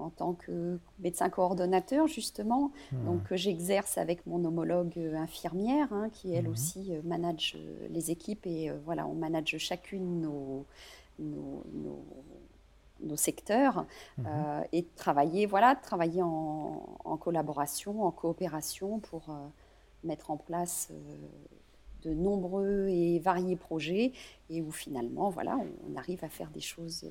en 0.00 0.10
tant 0.10 0.32
que 0.32 0.78
médecin 0.98 1.28
coordonnateur, 1.28 2.06
justement, 2.06 2.72
mmh. 2.92 3.04
donc 3.04 3.24
que 3.24 3.36
j'exerce 3.36 3.98
avec 3.98 4.26
mon 4.26 4.44
homologue 4.44 4.92
euh, 4.96 5.16
infirmière, 5.16 5.92
hein, 5.92 6.08
qui 6.12 6.32
elle 6.32 6.48
mmh. 6.48 6.52
aussi 6.52 6.94
euh, 6.94 7.00
manage 7.04 7.56
euh, 7.56 7.86
les 7.90 8.10
équipes 8.10 8.46
et 8.46 8.70
voilà, 8.84 9.06
on 9.06 9.14
manage 9.14 9.56
chacune 9.58 10.20
nos, 10.20 10.66
nos, 11.18 11.64
nos, 11.72 12.04
secteurs 13.16 13.86
mmh. 14.18 14.26
et 14.72 14.84
travailler, 14.96 15.46
voilà, 15.46 15.74
travailler 15.74 16.22
en, 16.22 16.82
en, 17.04 17.16
collaboration, 17.16 18.04
en 18.04 18.10
coopération 18.10 18.98
pour 18.98 19.34
mettre 20.04 20.30
en 20.30 20.36
place 20.36 20.92
de 22.02 22.14
nombreux 22.14 22.88
et 22.88 23.18
variés 23.18 23.56
projets 23.56 24.12
et 24.48 24.62
où 24.62 24.70
finalement, 24.70 25.30
voilà, 25.30 25.58
on, 25.58 25.96
arrive 25.96 26.24
à 26.24 26.28
faire 26.28 26.50
des 26.50 26.60
choses 26.60 27.04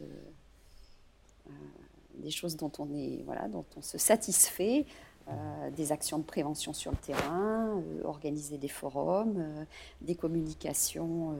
des 2.20 2.32
choses 2.32 2.56
dont 2.56 2.72
on, 2.80 2.94
est, 2.94 3.24
voilà, 3.24 3.48
dont 3.48 3.66
on 3.76 3.82
se 3.82 3.98
satisfait, 3.98 4.86
euh, 5.30 5.70
des 5.72 5.92
actions 5.92 6.18
de 6.18 6.24
prévention 6.24 6.74
sur 6.74 6.92
le 6.92 6.98
terrain, 6.98 7.78
euh, 7.78 8.02
organiser 8.04 8.58
des 8.58 8.68
forums, 8.68 9.36
euh, 9.38 9.64
des 10.02 10.16
communications 10.16 11.38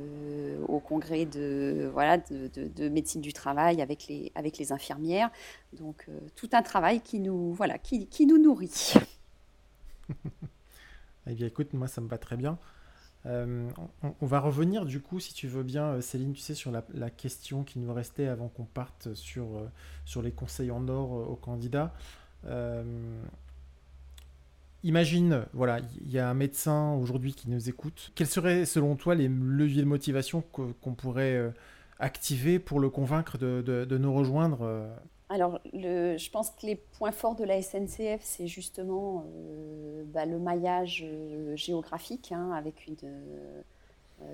au 0.68 0.80
congrès 0.80 1.26
de, 1.26 1.90
voilà, 1.92 2.18
de, 2.18 2.50
de, 2.56 2.90
médecine 2.90 3.22
du 3.22 3.34
travail 3.34 3.82
avec 3.82 4.08
les, 4.08 4.32
avec 4.36 4.58
les 4.58 4.72
infirmières. 4.72 5.32
Donc 5.74 6.08
tout 6.36 6.50
un 6.52 6.62
travail 6.62 7.02
qui 7.02 7.20
nous, 7.20 7.54
voilà, 7.54 7.78
qui, 7.78 8.08
qui 8.08 8.28
nous 8.28 8.38
nourrit. 8.38 8.94
eh 11.28 11.34
bien 11.34 11.48
écoute, 11.48 11.74
moi 11.74 11.88
ça 11.88 12.02
me 12.02 12.08
va 12.08 12.18
très 12.18 12.38
bien. 12.38 12.58
On, 13.26 14.26
va 14.26 14.40
revenir 14.40 14.86
du 14.86 15.02
coup, 15.02 15.20
si 15.20 15.34
tu 15.34 15.48
veux 15.48 15.64
bien, 15.64 16.00
Céline, 16.02 16.34
tu 16.34 16.42
sais, 16.42 16.56
sur 16.56 16.72
la, 16.72 17.10
question 17.10 17.64
qui 17.64 17.80
nous 17.80 17.94
restait 17.94 18.28
avant 18.28 18.48
qu'on 18.48 18.66
parte 18.66 19.14
sur, 19.14 19.48
sur 20.06 20.22
les 20.22 20.32
conseils 20.32 20.72
en 20.72 20.88
or 20.88 21.12
aux 21.12 21.36
candidats. 21.36 21.94
Imagine, 24.84 25.46
voilà, 25.54 25.80
il 26.02 26.12
y 26.12 26.20
a 26.20 26.30
un 26.30 26.34
médecin 26.34 26.94
aujourd'hui 26.94 27.34
qui 27.34 27.50
nous 27.50 27.70
écoute. 27.70 28.12
Quels 28.16 28.28
seraient, 28.28 28.66
selon 28.66 28.96
toi, 28.96 29.16
les 29.16 29.28
leviers 29.28 29.82
de 29.82 29.88
motivation 29.88 30.42
qu'on 30.42 30.94
pourrait 30.94 31.54
activer 32.00 32.60
pour 32.60 32.80
le 32.80 32.90
convaincre 32.90 33.38
de, 33.38 33.98
nous 33.98 34.14
rejoindre 34.14 34.90
alors, 35.30 35.60
je 35.74 36.30
pense 36.32 36.50
que 36.50 36.66
les 36.66 36.76
points 36.76 37.12
forts 37.12 37.36
de 37.36 37.44
la 37.44 37.62
SNCF, 37.62 38.22
c'est 38.22 38.48
justement 38.48 39.26
euh, 39.28 40.04
bah, 40.08 40.26
le 40.26 40.40
maillage 40.40 41.06
euh, 41.06 41.56
géographique, 41.56 42.32
hein, 42.32 42.52
avec 42.52 42.88
une, 42.88 42.98
euh, 43.04 43.62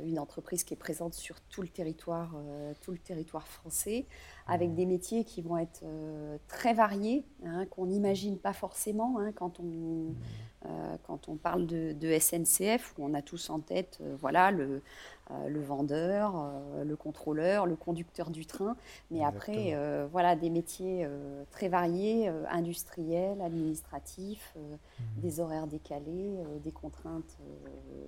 une, 0.03 0.19
entreprise 0.19 0.63
qui 0.63 0.73
est 0.73 0.77
présente 0.77 1.13
sur 1.13 1.41
tout 1.41 1.61
le 1.61 1.67
territoire, 1.67 2.35
tout 2.81 2.91
le 2.91 2.97
territoire 2.97 3.47
français, 3.47 4.05
avec 4.47 4.73
des 4.73 4.85
métiers 4.85 5.23
qui 5.23 5.41
vont 5.41 5.57
être 5.57 5.83
très 6.47 6.73
variés, 6.73 7.25
hein, 7.45 7.65
qu'on 7.67 7.87
n'imagine 7.87 8.37
pas 8.37 8.53
forcément 8.53 9.19
hein, 9.19 9.31
quand 9.33 9.59
on 9.59 9.65
euh, 9.65 10.54
quand 11.03 11.29
on 11.29 11.35
parle 11.35 11.65
de, 11.67 12.19
SNCF, 12.19 12.93
où 12.97 13.05
on 13.05 13.13
a 13.13 13.21
tous 13.21 13.49
en 13.49 13.59
tête 13.59 13.99
euh, 14.01 14.15
voilà, 14.19 14.51
le, 14.51 14.81
euh, 15.31 15.47
le 15.47 15.61
vendeur, 15.61 16.51
le 16.83 16.95
contrôleur, 16.95 17.65
le 17.65 17.75
conducteur 17.75 18.29
du 18.29 18.45
train, 18.45 18.75
mais 19.11 19.23
après, 19.23 19.77
voilà, 20.11 20.35
des 20.35 20.49
métiers 20.49 21.07
très 21.51 21.67
variés, 21.67 22.29
industriels, 22.49 23.41
administratifs, 23.41 24.55
mmh. 24.57 25.21
des 25.21 25.39
horaires 25.39 25.67
décalés, 25.67 26.31
des 26.63 26.71
contraintes 26.71 27.37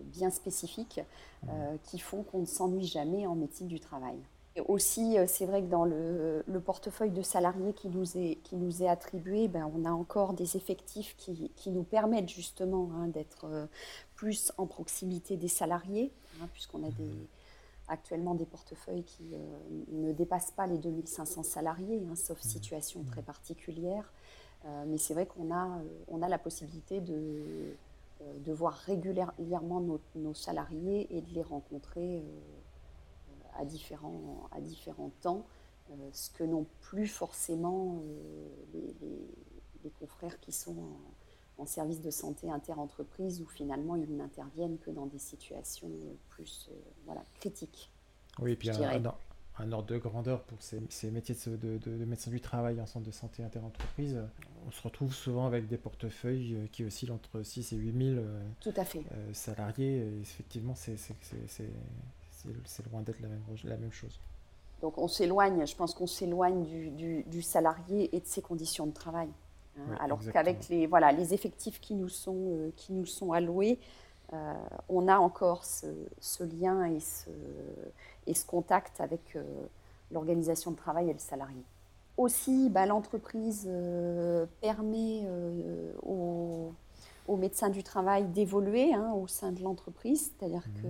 bien 0.05 0.29
spécifiques 0.29 1.01
mmh. 1.43 1.49
qui 1.83 1.99
font 1.99 2.23
qu'on 2.23 2.39
ne 2.39 2.45
s'ennuie 2.45 2.85
jamais 2.85 3.25
en 3.25 3.35
médecine 3.35 3.67
du 3.67 3.79
travail 3.79 4.17
aussi, 4.67 5.17
euh, 5.17 5.25
c'est 5.27 5.45
vrai 5.45 5.61
que 5.61 5.67
dans 5.67 5.85
le, 5.85 6.43
portefeuille 6.65 7.11
de 7.11 7.21
salariés 7.21 7.73
qui 7.73 7.87
nous 7.87 8.17
est, 8.17 8.39
qui 8.43 8.55
nous 8.55 8.83
est 8.83 8.87
attribué, 8.87 9.47
ben, 9.47 9.71
on 9.75 9.85
a 9.85 9.91
encore 9.91 10.33
des 10.33 10.57
effectifs 10.57 11.15
qui, 11.17 11.51
qui 11.55 11.71
nous 11.71 11.83
permettent 11.83 12.29
justement 12.29 12.89
hein, 12.95 13.07
d'être 13.07 13.45
euh, 13.45 13.65
plus 14.15 14.51
en 14.57 14.65
proximité 14.65 15.37
des 15.37 15.47
salariés, 15.47 16.11
hein, 16.41 16.47
puisqu'on 16.53 16.83
a 16.83 16.89
des, 16.89 17.11
actuellement 17.87 18.35
des 18.35 18.45
portefeuilles 18.45 19.03
qui 19.03 19.29
euh, 19.33 19.37
ne 19.91 20.11
dépassent 20.11 20.51
pas 20.51 20.67
les 20.67 20.77
2500 20.77 21.43
salariés, 21.43 22.03
hein, 22.09 22.15
sauf 22.15 22.43
mmh. 22.43 22.47
situation 22.47 23.03
très 23.03 23.21
particulière. 23.21 24.11
mais 24.87 24.97
c'est 24.97 25.13
vrai 25.13 25.25
qu'on 25.25 25.53
a, 25.53 25.79
on 26.09 26.21
a 26.21 26.27
la 26.27 26.39
possibilité 26.39 26.99
de, 26.99 27.75
de 28.45 28.51
voir 28.51 28.73
régulièrement 28.73 29.79
nos, 29.79 30.01
nos, 30.15 30.33
salariés 30.33 31.07
et 31.15 31.21
de 31.21 31.33
les 31.33 31.43
rencontrer 31.43 32.23
à 33.57 33.65
différents, 33.65 34.47
à 34.51 34.61
différents 34.61 35.11
temps, 35.21 35.45
euh, 35.91 36.09
ce 36.11 36.29
que 36.29 36.43
n'ont 36.43 36.67
plus 36.81 37.07
forcément 37.07 38.01
euh, 38.03 38.47
les, 38.73 38.95
les, 39.83 39.89
confrères 39.99 40.37
qui 40.41 40.51
sont 40.51 40.75
en, 41.57 41.65
service 41.65 42.01
de 42.01 42.11
santé 42.11 42.49
interentreprise, 42.49 43.41
où 43.41 43.47
finalement 43.47 43.95
ils 43.95 44.15
n'interviennent 44.15 44.77
que 44.79 44.91
dans 44.91 45.05
des 45.05 45.17
situations 45.17 45.87
euh, 45.87 46.13
plus 46.29 46.69
voilà, 47.05 47.23
critiques. 47.35 47.89
Oui, 48.39 48.51
et 48.51 48.55
puis 48.57 48.69
un, 48.69 49.13
un, 49.57 49.71
ordre 49.71 49.87
de 49.87 49.97
grandeur 49.97 50.43
pour 50.43 50.61
ces, 50.61 50.81
ces 50.89 51.09
métiers 51.09 51.35
de, 51.47 51.77
de, 51.77 52.05
médecin 52.05 52.31
du 52.31 52.41
travail 52.41 52.81
en 52.81 52.85
centre 52.85 53.05
de 53.05 53.11
santé 53.11 53.43
interentreprise, 53.43 54.21
on 54.67 54.71
se 54.71 54.81
retrouve 54.81 55.13
souvent 55.13 55.47
avec 55.47 55.67
des 55.67 55.77
portefeuilles 55.77 56.69
qui 56.73 56.83
oscillent 56.83 57.11
entre 57.11 57.41
6 57.41 57.71
et 57.73 57.77
8 57.77 58.15
000 58.15 58.25
Tout 58.59 58.73
à 58.75 58.83
fait. 58.83 59.03
salariés. 59.31 59.99
Et 59.99 60.19
effectivement, 60.19 60.75
c'est 60.75 60.97
c'est 62.65 62.85
loin 62.89 63.01
d'être 63.01 63.19
la 63.21 63.29
même, 63.29 63.43
la 63.63 63.77
même 63.77 63.91
chose. 63.91 64.19
Donc 64.81 64.97
on 64.97 65.07
s'éloigne, 65.07 65.65
je 65.65 65.75
pense 65.75 65.93
qu'on 65.93 66.07
s'éloigne 66.07 66.63
du, 66.63 67.23
du, 67.23 67.41
salarié 67.41 68.15
et 68.15 68.19
de 68.19 68.25
ses 68.25 68.41
conditions 68.41 68.85
de 68.85 68.93
travail. 68.93 69.29
Hein. 69.79 69.95
alors 69.99 70.19
qu'avec 70.33 70.69
les, 70.69 70.87
voilà, 70.87 71.11
les 71.11 71.35
effectifs 71.35 71.79
qui 71.79 71.93
nous 71.93 72.09
sont, 72.09 72.35
euh, 72.35 72.71
qui 72.75 72.93
nous 72.93 73.05
sont 73.05 73.31
alloués, 73.31 73.79
euh, 74.33 74.53
on 74.89 75.07
a 75.07 75.17
encore 75.17 75.63
ce, 75.65 75.85
ce, 76.19 76.43
lien 76.43 76.85
et 76.85 76.99
ce, 76.99 77.29
et 78.25 78.33
ce 78.33 78.45
contact 78.45 78.99
avec 78.99 79.35
euh, 79.35 79.43
l'organisation 80.11 80.71
de 80.71 80.75
travail 80.75 81.09
et 81.09 81.13
le 81.13 81.19
salarié. 81.19 81.61
Aussi, 82.17 82.69
bah, 82.69 82.87
l'entreprise 82.87 83.69
permet 84.59 85.29
aux, 86.01 86.73
aux, 87.27 87.37
médecins 87.37 87.69
du 87.69 87.83
travail 87.83 88.25
d'évoluer 88.25 88.91
hein, 88.91 89.13
au 89.13 89.27
sein 89.27 89.51
de 89.51 89.61
l'entreprise, 89.61 90.31
c'est-à-dire 90.39 90.67
mmh. 90.67 90.81
que 90.81 90.87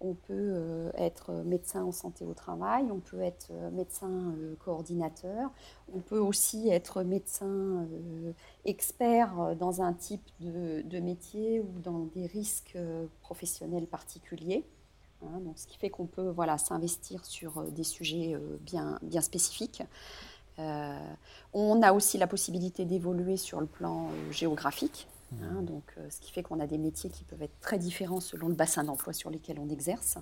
on 0.00 0.14
peut 0.14 0.32
euh, 0.32 0.90
être 0.96 1.32
médecin 1.44 1.82
en 1.82 1.92
santé 1.92 2.24
au 2.24 2.34
travail, 2.34 2.86
on 2.90 3.00
peut 3.00 3.20
être 3.20 3.48
euh, 3.50 3.70
médecin 3.70 4.10
euh, 4.10 4.54
coordinateur, 4.64 5.50
on 5.92 6.00
peut 6.00 6.18
aussi 6.18 6.68
être 6.68 7.02
médecin 7.02 7.86
expert 8.64 9.56
dans 9.56 9.82
un 9.82 9.92
type 9.92 10.26
de, 10.40 11.00
métier 11.00 11.60
ou 11.60 11.80
dans 11.82 12.00
des 12.14 12.26
risques 12.26 12.76
professionnels 13.22 13.86
particuliers. 13.86 14.64
Hein. 15.22 15.40
donc, 15.40 15.58
ce 15.58 15.66
qui 15.66 15.78
fait 15.78 15.90
qu'on 15.90 16.06
peut 16.06 16.28
voilà, 16.28 16.58
s'investir 16.58 17.24
sur 17.24 17.62
des 17.70 17.84
sujets 17.84 18.36
bien, 18.60 18.98
bien 19.02 19.22
spécifiques. 19.22 19.82
on 20.58 21.82
a 21.82 21.92
aussi 21.92 22.18
la 22.18 22.26
possibilité 22.26 22.84
d'évoluer 22.84 23.36
sur 23.36 23.60
le 23.60 23.66
plan 23.66 24.10
géographique. 24.30 25.08
Hein, 25.42 25.62
donc, 25.62 25.92
euh, 25.98 26.08
ce 26.10 26.20
qui 26.20 26.32
fait 26.32 26.42
qu'on 26.42 26.60
a 26.60 26.66
des 26.66 26.78
métiers 26.78 27.10
qui 27.10 27.24
peuvent 27.24 27.42
être 27.42 27.60
très 27.60 27.78
différents 27.78 28.20
selon 28.20 28.48
le 28.48 28.54
bassin 28.54 28.84
d'emploi 28.84 29.12
sur 29.12 29.30
lesquels 29.30 29.58
on 29.58 29.68
exerce. 29.68 30.18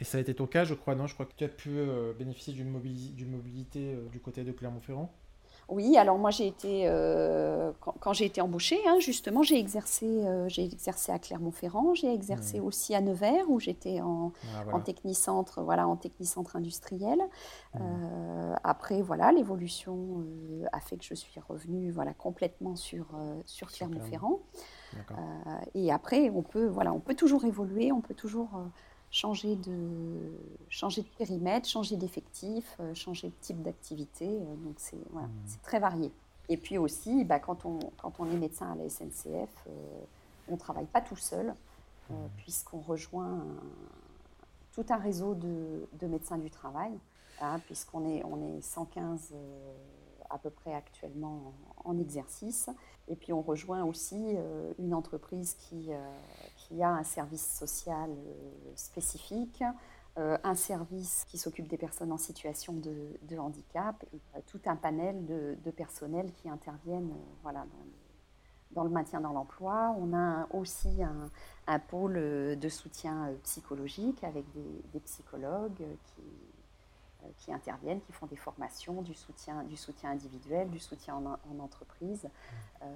Et 0.00 0.04
ça 0.04 0.18
a 0.18 0.20
été 0.20 0.34
ton 0.34 0.46
cas, 0.46 0.64
je 0.64 0.74
crois, 0.74 0.94
non? 0.94 1.06
Je 1.06 1.14
crois 1.14 1.26
que 1.26 1.34
tu 1.36 1.44
as 1.44 1.48
pu 1.48 1.70
euh, 1.70 2.12
bénéficier 2.12 2.52
d'une 2.52 2.70
mobilité, 2.70 3.94
euh, 3.94 4.08
du 4.08 4.20
côté 4.20 4.44
de 4.44 4.52
Clermont-Ferrand? 4.52 5.12
Oui, 5.68 5.98
alors 5.98 6.16
moi 6.16 6.30
j'ai 6.30 6.46
été, 6.46 6.84
euh, 6.86 7.72
quand, 8.00 8.14
j'ai 8.14 8.24
été 8.24 8.40
embauchée, 8.40 8.80
hein, 8.86 8.98
justement, 9.00 9.42
j'ai 9.42 9.58
exercé, 9.58 10.06
euh, 10.06 10.48
j'ai 10.48 10.64
exercé 10.64 11.12
à 11.12 11.18
Clermont-Ferrand, 11.18 11.92
j'ai 11.92 12.12
exercé 12.12 12.58
mmh. 12.58 12.64
aussi 12.64 12.94
à 12.94 13.02
Nevers 13.02 13.50
où 13.50 13.60
j'étais 13.60 14.00
en, 14.00 14.32
ah, 14.56 14.74
en 14.74 14.80
technicentre, 14.80 15.62
voilà, 15.62 15.86
en 15.86 15.96
technicentre 15.96 16.56
industriel. 16.56 17.18
Mmh. 17.74 17.78
Euh, 17.82 18.54
après, 18.64 19.02
voilà, 19.02 19.30
l'évolution 19.30 20.24
a 20.72 20.80
fait 20.80 20.96
que 20.96 21.04
je 21.04 21.14
suis 21.14 21.38
revenue, 21.38 21.90
voilà, 21.90 22.14
complètement 22.14 22.74
sur 22.74 23.06
sur 23.44 23.70
Clermont-Ferrand. 23.70 24.40
et 25.74 25.92
après, 25.92 26.30
on 26.30 26.42
peut, 26.42 26.66
voilà, 26.66 26.94
on 26.94 27.00
peut 27.00 27.14
toujours 27.14 27.44
évoluer, 27.44 27.92
on 27.92 28.00
peut 28.00 28.14
toujours 28.14 28.48
changer 29.10 29.56
de, 29.56 30.32
changer 30.68 31.02
de 31.02 31.08
périmètre, 31.18 31.68
changer 31.68 31.96
d'effectif, 31.96 32.76
euh, 32.80 32.94
changer 32.94 33.28
de 33.28 33.34
type 33.40 33.62
d'activité. 33.62 34.26
Euh, 34.26 34.56
donc 34.56 34.74
c'est 34.76 34.98
voilà, 35.10 35.28
mmh. 35.28 35.58
très 35.62 35.78
varié. 35.78 36.12
Et 36.48 36.56
puis 36.56 36.78
aussi, 36.78 37.24
bah, 37.24 37.38
quand, 37.38 37.64
on, 37.64 37.78
quand 38.00 38.20
on 38.20 38.30
est 38.30 38.36
médecin 38.36 38.72
à 38.72 38.74
la 38.74 38.88
SNCF, 38.88 39.26
euh, 39.66 40.00
on 40.48 40.52
ne 40.52 40.58
travaille 40.58 40.86
pas 40.86 41.00
tout 41.00 41.16
seul, 41.16 41.54
mmh. 42.10 42.14
puisqu'on 42.36 42.80
rejoint 42.80 43.44
tout 44.72 44.86
un 44.90 44.96
réseau 44.96 45.34
de, 45.34 45.88
de 45.98 46.06
médecins 46.06 46.38
du 46.38 46.50
travail, 46.50 46.92
hein, 47.40 47.58
puisqu'on 47.66 48.06
est, 48.08 48.22
on 48.24 48.56
est 48.56 48.60
115 48.60 49.34
à 50.30 50.38
peu 50.38 50.50
près 50.50 50.74
actuellement 50.74 51.52
en, 51.84 51.98
exercice. 51.98 52.70
Et 53.08 53.16
puis 53.16 53.32
on 53.32 53.42
rejoint 53.42 53.84
aussi 53.84 54.36
une 54.78 54.94
entreprise 54.94 55.54
qui, 55.54 55.90
qui 56.68 56.82
a 56.82 56.90
un 56.90 57.02
service 57.02 57.56
social 57.58 58.10
euh, 58.10 58.72
spécifique, 58.74 59.64
euh, 60.18 60.36
un 60.44 60.54
service 60.54 61.24
qui 61.28 61.38
s'occupe 61.38 61.68
des 61.68 61.78
personnes 61.78 62.12
en 62.12 62.18
situation 62.18 62.74
de, 62.74 63.38
handicap, 63.38 64.04
et 64.12 64.20
euh, 64.36 64.40
tout 64.46 64.60
un 64.66 64.76
panel 64.76 65.24
de, 65.24 65.56
de 65.64 65.70
personnels 65.70 66.32
qui 66.34 66.48
interviennent 66.48 67.14
voilà, 67.42 67.64
dans, 68.72 68.84
le, 68.84 68.90
maintien 68.90 69.20
dans 69.20 69.32
l'emploi. 69.32 69.94
On 69.98 70.14
a 70.14 70.46
aussi 70.52 71.02
un, 71.02 71.30
un, 71.66 71.78
pôle 71.78 72.14
de 72.14 72.68
soutien 72.68 73.32
psychologique 73.44 74.22
avec 74.24 74.44
des, 74.92 75.00
psychologues 75.00 75.86
qui, 76.04 76.22
qui, 77.38 77.52
interviennent, 77.52 78.00
qui 78.00 78.12
font 78.12 78.26
des 78.26 78.36
formations, 78.36 79.00
du 79.02 79.14
soutien, 79.14 79.62
du 79.64 79.76
soutien 79.76 80.10
individuel, 80.10 80.68
du 80.70 80.80
soutien 80.80 81.14
en, 81.14 81.58
entreprise, 81.60 82.28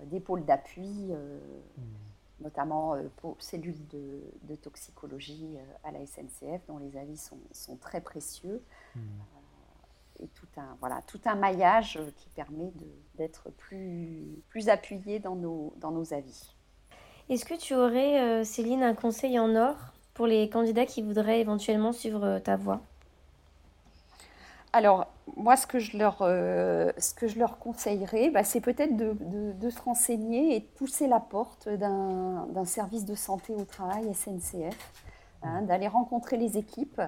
des 0.06 0.20
pôles 0.20 0.44
d'appui. 0.44 1.12
Mmh 1.12 2.11
notamment 2.42 2.94
euh, 2.94 3.02
pour 3.16 3.36
cellules 3.40 3.86
de, 3.88 4.54
toxicologie 4.56 5.56
euh, 5.56 5.88
à 5.88 5.92
la 5.92 6.04
SNCF, 6.04 6.66
dont 6.68 6.78
les 6.78 6.96
avis 6.96 7.16
sont, 7.16 7.76
très 7.80 8.00
précieux. 8.00 8.62
Hmm. 8.94 9.00
Euh, 9.00 10.24
et 10.24 10.28
tout 10.28 10.46
un, 10.56 10.76
voilà, 10.78 11.00
tout 11.06 11.20
un 11.24 11.34
maillage 11.34 11.98
qui 12.16 12.28
permet 12.28 12.70
d'être 13.16 13.50
plus, 13.50 14.42
plus 14.50 14.68
appuyé 14.68 15.18
dans 15.18 15.34
nos, 15.34 15.74
dans 15.78 15.90
nos 15.90 16.12
avis. 16.12 16.54
Est-ce 17.28 17.44
que 17.44 17.58
tu 17.58 17.74
aurais, 17.74 18.44
Céline, 18.44 18.84
un 18.84 18.94
conseil 18.94 19.38
en 19.38 19.56
or 19.56 19.74
pour 20.14 20.26
les 20.26 20.48
candidats 20.48 20.86
qui 20.86 21.02
voudraient 21.02 21.40
éventuellement 21.40 21.92
suivre 21.92 22.38
ta 22.40 22.56
voie? 22.56 22.82
Alors, 24.72 25.11
moi, 25.36 25.56
ce 25.56 25.66
que 25.66 25.78
je 25.78 25.96
leur, 25.96 26.18
euh, 26.22 26.90
ce 26.98 27.14
que 27.14 27.28
je 27.28 27.38
leur 27.38 27.58
conseillerais, 27.58 28.30
bah, 28.30 28.44
c'est 28.44 28.60
peut-être 28.60 28.96
de, 28.96 29.16
de, 29.52 29.70
se 29.70 29.80
renseigner 29.80 30.56
et 30.56 30.60
de 30.60 30.66
pousser 30.66 31.06
la 31.06 31.20
porte 31.20 31.68
d'un 31.68 32.64
service 32.64 33.04
de 33.04 33.14
santé 33.14 33.54
au 33.54 33.64
travail 33.64 34.12
SNCF, 34.14 34.76
hein, 35.42 35.62
mmh. 35.62 35.66
d'aller 35.66 35.88
rencontrer 35.88 36.36
les 36.36 36.58
équipes, 36.58 37.00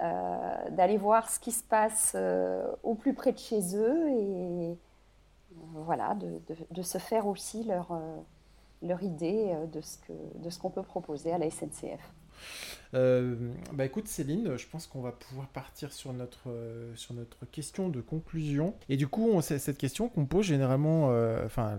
euh, 0.00 0.70
d'aller 0.70 0.96
voir 0.96 1.30
ce 1.30 1.38
qui 1.38 1.52
se 1.52 1.62
passe 1.62 2.12
euh, 2.14 2.70
au 2.82 2.94
plus 2.94 3.14
près 3.14 3.32
de 3.32 3.38
chez 3.38 3.76
eux 3.76 4.10
et 4.10 4.78
voilà, 5.74 6.14
de, 6.14 6.40
de, 6.70 6.82
se 6.82 6.98
faire 6.98 7.26
aussi 7.26 7.64
leur, 7.64 7.98
leur 8.82 9.02
idée 9.02 9.56
de 9.72 9.80
ce 9.80 9.96
qu'on 9.98 10.50
ce 10.50 10.58
qu'on 10.58 10.70
peut 10.70 10.82
proposer 10.82 11.32
à 11.32 11.38
la 11.38 11.50
SNCF 11.50 12.12
Euh, 12.94 13.34
bah 13.72 13.84
écoute 13.84 14.08
Céline, 14.08 14.56
je 14.56 14.66
pense 14.66 14.86
qu'on 14.86 15.02
va 15.02 15.12
pouvoir 15.12 15.48
partir 15.48 15.92
sur 15.92 16.12
notre, 16.12 16.48
euh, 16.48 16.94
sur 16.96 17.14
notre 17.14 17.44
question 17.46 17.88
de 17.88 18.00
conclusion. 18.00 18.74
Et 18.88 18.96
du 18.96 19.06
coup, 19.06 19.40
cette 19.42 19.78
question 19.78 20.08
qu'on 20.08 20.26
pose 20.26 20.46
généralement, 20.46 21.10
euh, 21.10 21.44
enfin 21.44 21.76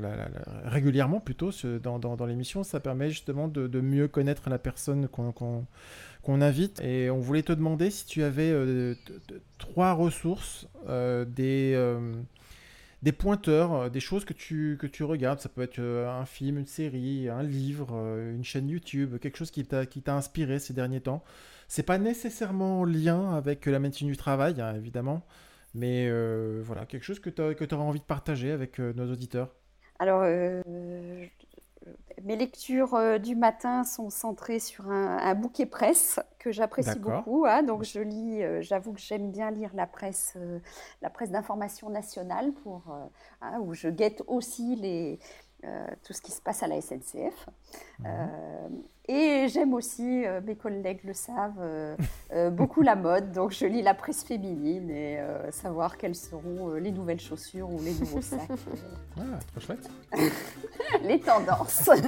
régulièrement 0.65 1.19
plutôt 1.19 1.51
dans, 1.81 1.99
dans, 1.99 2.25
l'émission, 2.25 2.63
ça 2.63 2.79
permet 2.79 3.09
justement 3.09 3.47
de, 3.47 3.81
mieux 3.81 4.07
connaître 4.07 4.49
la 4.49 4.59
personne 4.59 5.07
qu'on 5.07 5.31
qu'on 6.21 6.41
invite. 6.41 6.81
Et 6.81 7.09
on 7.09 7.19
voulait 7.19 7.43
te 7.43 7.53
demander 7.53 7.89
si 7.89 8.05
tu 8.05 8.23
avais 8.23 8.53
trois 9.57 9.93
ressources, 9.93 10.67
des 10.87 11.75
des 13.01 13.11
pointeurs, 13.11 13.73
euh, 13.73 13.89
des 13.89 13.99
choses 13.99 14.25
que 14.25 14.33
tu, 14.33 14.77
que 14.79 14.87
tu 14.87 15.03
regardes. 15.03 15.39
Ça 15.39 15.49
peut 15.49 15.61
être 15.61 15.79
euh, 15.79 16.09
un 16.09 16.25
film, 16.25 16.57
une 16.57 16.65
série, 16.65 17.29
un 17.29 17.43
livre, 17.43 17.89
euh, 17.93 18.33
une 18.33 18.43
chaîne 18.43 18.69
YouTube, 18.69 19.17
quelque 19.19 19.37
chose 19.37 19.51
qui 19.51 19.65
t'a, 19.65 19.85
inspiré 20.07 20.59
ces 20.59 20.73
derniers 20.73 21.01
temps. 21.01 21.23
C'est 21.67 21.83
pas 21.83 21.97
nécessairement 21.97 22.81
en 22.81 22.85
lien 22.85 23.35
avec 23.35 23.65
la 23.67 23.79
médecine 23.79 24.07
du 24.07 24.17
travail, 24.17 24.59
hein, 24.59 24.75
évidemment, 24.75 25.23
mais 25.75 26.09
voilà, 26.61 26.87
quelque 26.87 27.03
chose 27.03 27.19
que 27.19 27.29
tu 27.29 27.41
auras 27.75 27.83
envie 27.83 27.99
de 27.99 28.05
partager 28.05 28.49
avec 28.51 28.79
nos 28.79 29.11
auditeurs. 29.11 29.53
Alors, 29.99 30.23
mes 32.23 32.35
lectures 32.35 32.95
euh, 32.95 33.17
du 33.17 33.35
matin 33.35 33.83
sont 33.83 34.09
centrées 34.09 34.59
sur 34.59 34.89
un, 34.89 35.35
bouquet 35.35 35.65
presse 35.65 36.19
que 36.37 36.51
j'apprécie 36.51 36.99
beaucoup. 36.99 37.45
Hein. 37.45 37.63
donc 37.63 37.83
je 37.83 37.99
lis, 37.99 38.43
euh, 38.43 38.61
j'avoue 38.61 38.93
que 38.93 38.99
j'aime 38.99 39.31
bien 39.31 39.51
lire 39.51 39.71
la 39.73 39.87
presse, 39.87 40.33
euh, 40.37 40.59
la 41.01 41.09
presse 41.09 41.31
d'information 41.31 41.89
nationale 41.89 42.51
pour, 42.63 42.83
hein, 43.41 43.59
où 43.61 43.73
je 43.73 43.89
guette 43.89 44.23
aussi 44.27 44.75
les, 44.75 45.19
euh, 45.65 45.87
tout 46.03 46.13
ce 46.13 46.21
qui 46.21 46.31
se 46.31 46.41
passe 46.41 46.63
à 46.63 46.67
la 46.67 46.79
SNCF. 46.79 47.47
Mhm. 47.99 48.05
Euh, 48.05 48.69
et 49.09 49.47
j'aime 49.49 49.73
aussi, 49.73 50.25
euh, 50.25 50.39
mes 50.41 50.55
collègues 50.55 51.01
le 51.03 51.13
savent, 51.13 51.61
beaucoup 52.51 52.81
la 52.81 52.95
mode. 52.95 53.31
Donc 53.33 53.51
je 53.51 53.65
lis 53.65 53.81
la 53.81 53.93
presse 53.93 54.23
féminine 54.23 54.89
et 54.89 55.19
savoir 55.51 55.97
quelles 55.97 56.15
seront 56.15 56.75
les 56.75 56.91
nouvelles 56.91 57.19
chaussures 57.19 57.69
ou 57.69 57.81
les 57.81 57.93
nouveaux 57.93 58.21
sacs. 58.21 58.49
ah, 59.17 59.39
trop 59.51 59.59
chouette. 59.59 59.89
les 61.03 61.19
tendances. 61.19 61.89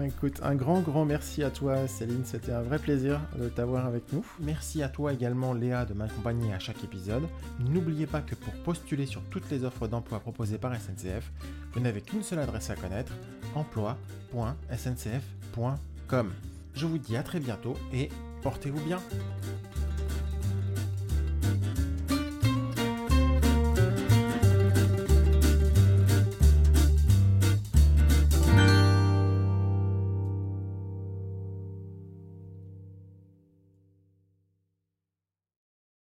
Écoute, 0.00 0.40
un 0.42 0.54
grand, 0.54 0.80
grand 0.80 1.04
merci 1.04 1.44
à 1.44 1.50
toi, 1.50 1.86
Céline. 1.86 2.24
C'était 2.24 2.52
un 2.52 2.62
vrai 2.62 2.78
plaisir 2.78 3.20
de 3.38 3.50
t'avoir 3.50 3.84
avec 3.84 4.10
nous. 4.12 4.24
Merci 4.40 4.82
à 4.82 4.88
toi 4.88 5.12
également, 5.12 5.52
Léa, 5.52 5.84
de 5.84 5.92
m'accompagner 5.92 6.54
à 6.54 6.58
chaque 6.58 6.82
épisode. 6.82 7.24
N'oubliez 7.60 8.06
pas 8.06 8.22
que 8.22 8.34
pour 8.34 8.54
postuler 8.64 9.04
sur 9.04 9.20
toutes 9.24 9.50
les 9.50 9.64
offres 9.64 9.88
d'emploi 9.88 10.20
proposées 10.20 10.56
par 10.56 10.74
SNCF, 10.74 11.30
vous 11.74 11.80
n'avez 11.80 12.00
qu'une 12.00 12.22
seule 12.22 12.38
adresse 12.38 12.70
à 12.70 12.74
connaître 12.74 13.12
emploi.sncf.com. 13.54 16.32
Je 16.74 16.86
vous 16.86 16.98
dis 16.98 17.16
à 17.16 17.22
très 17.22 17.38
bientôt 17.38 17.76
et 17.92 18.08
portez-vous 18.42 18.80
bien. 18.80 18.98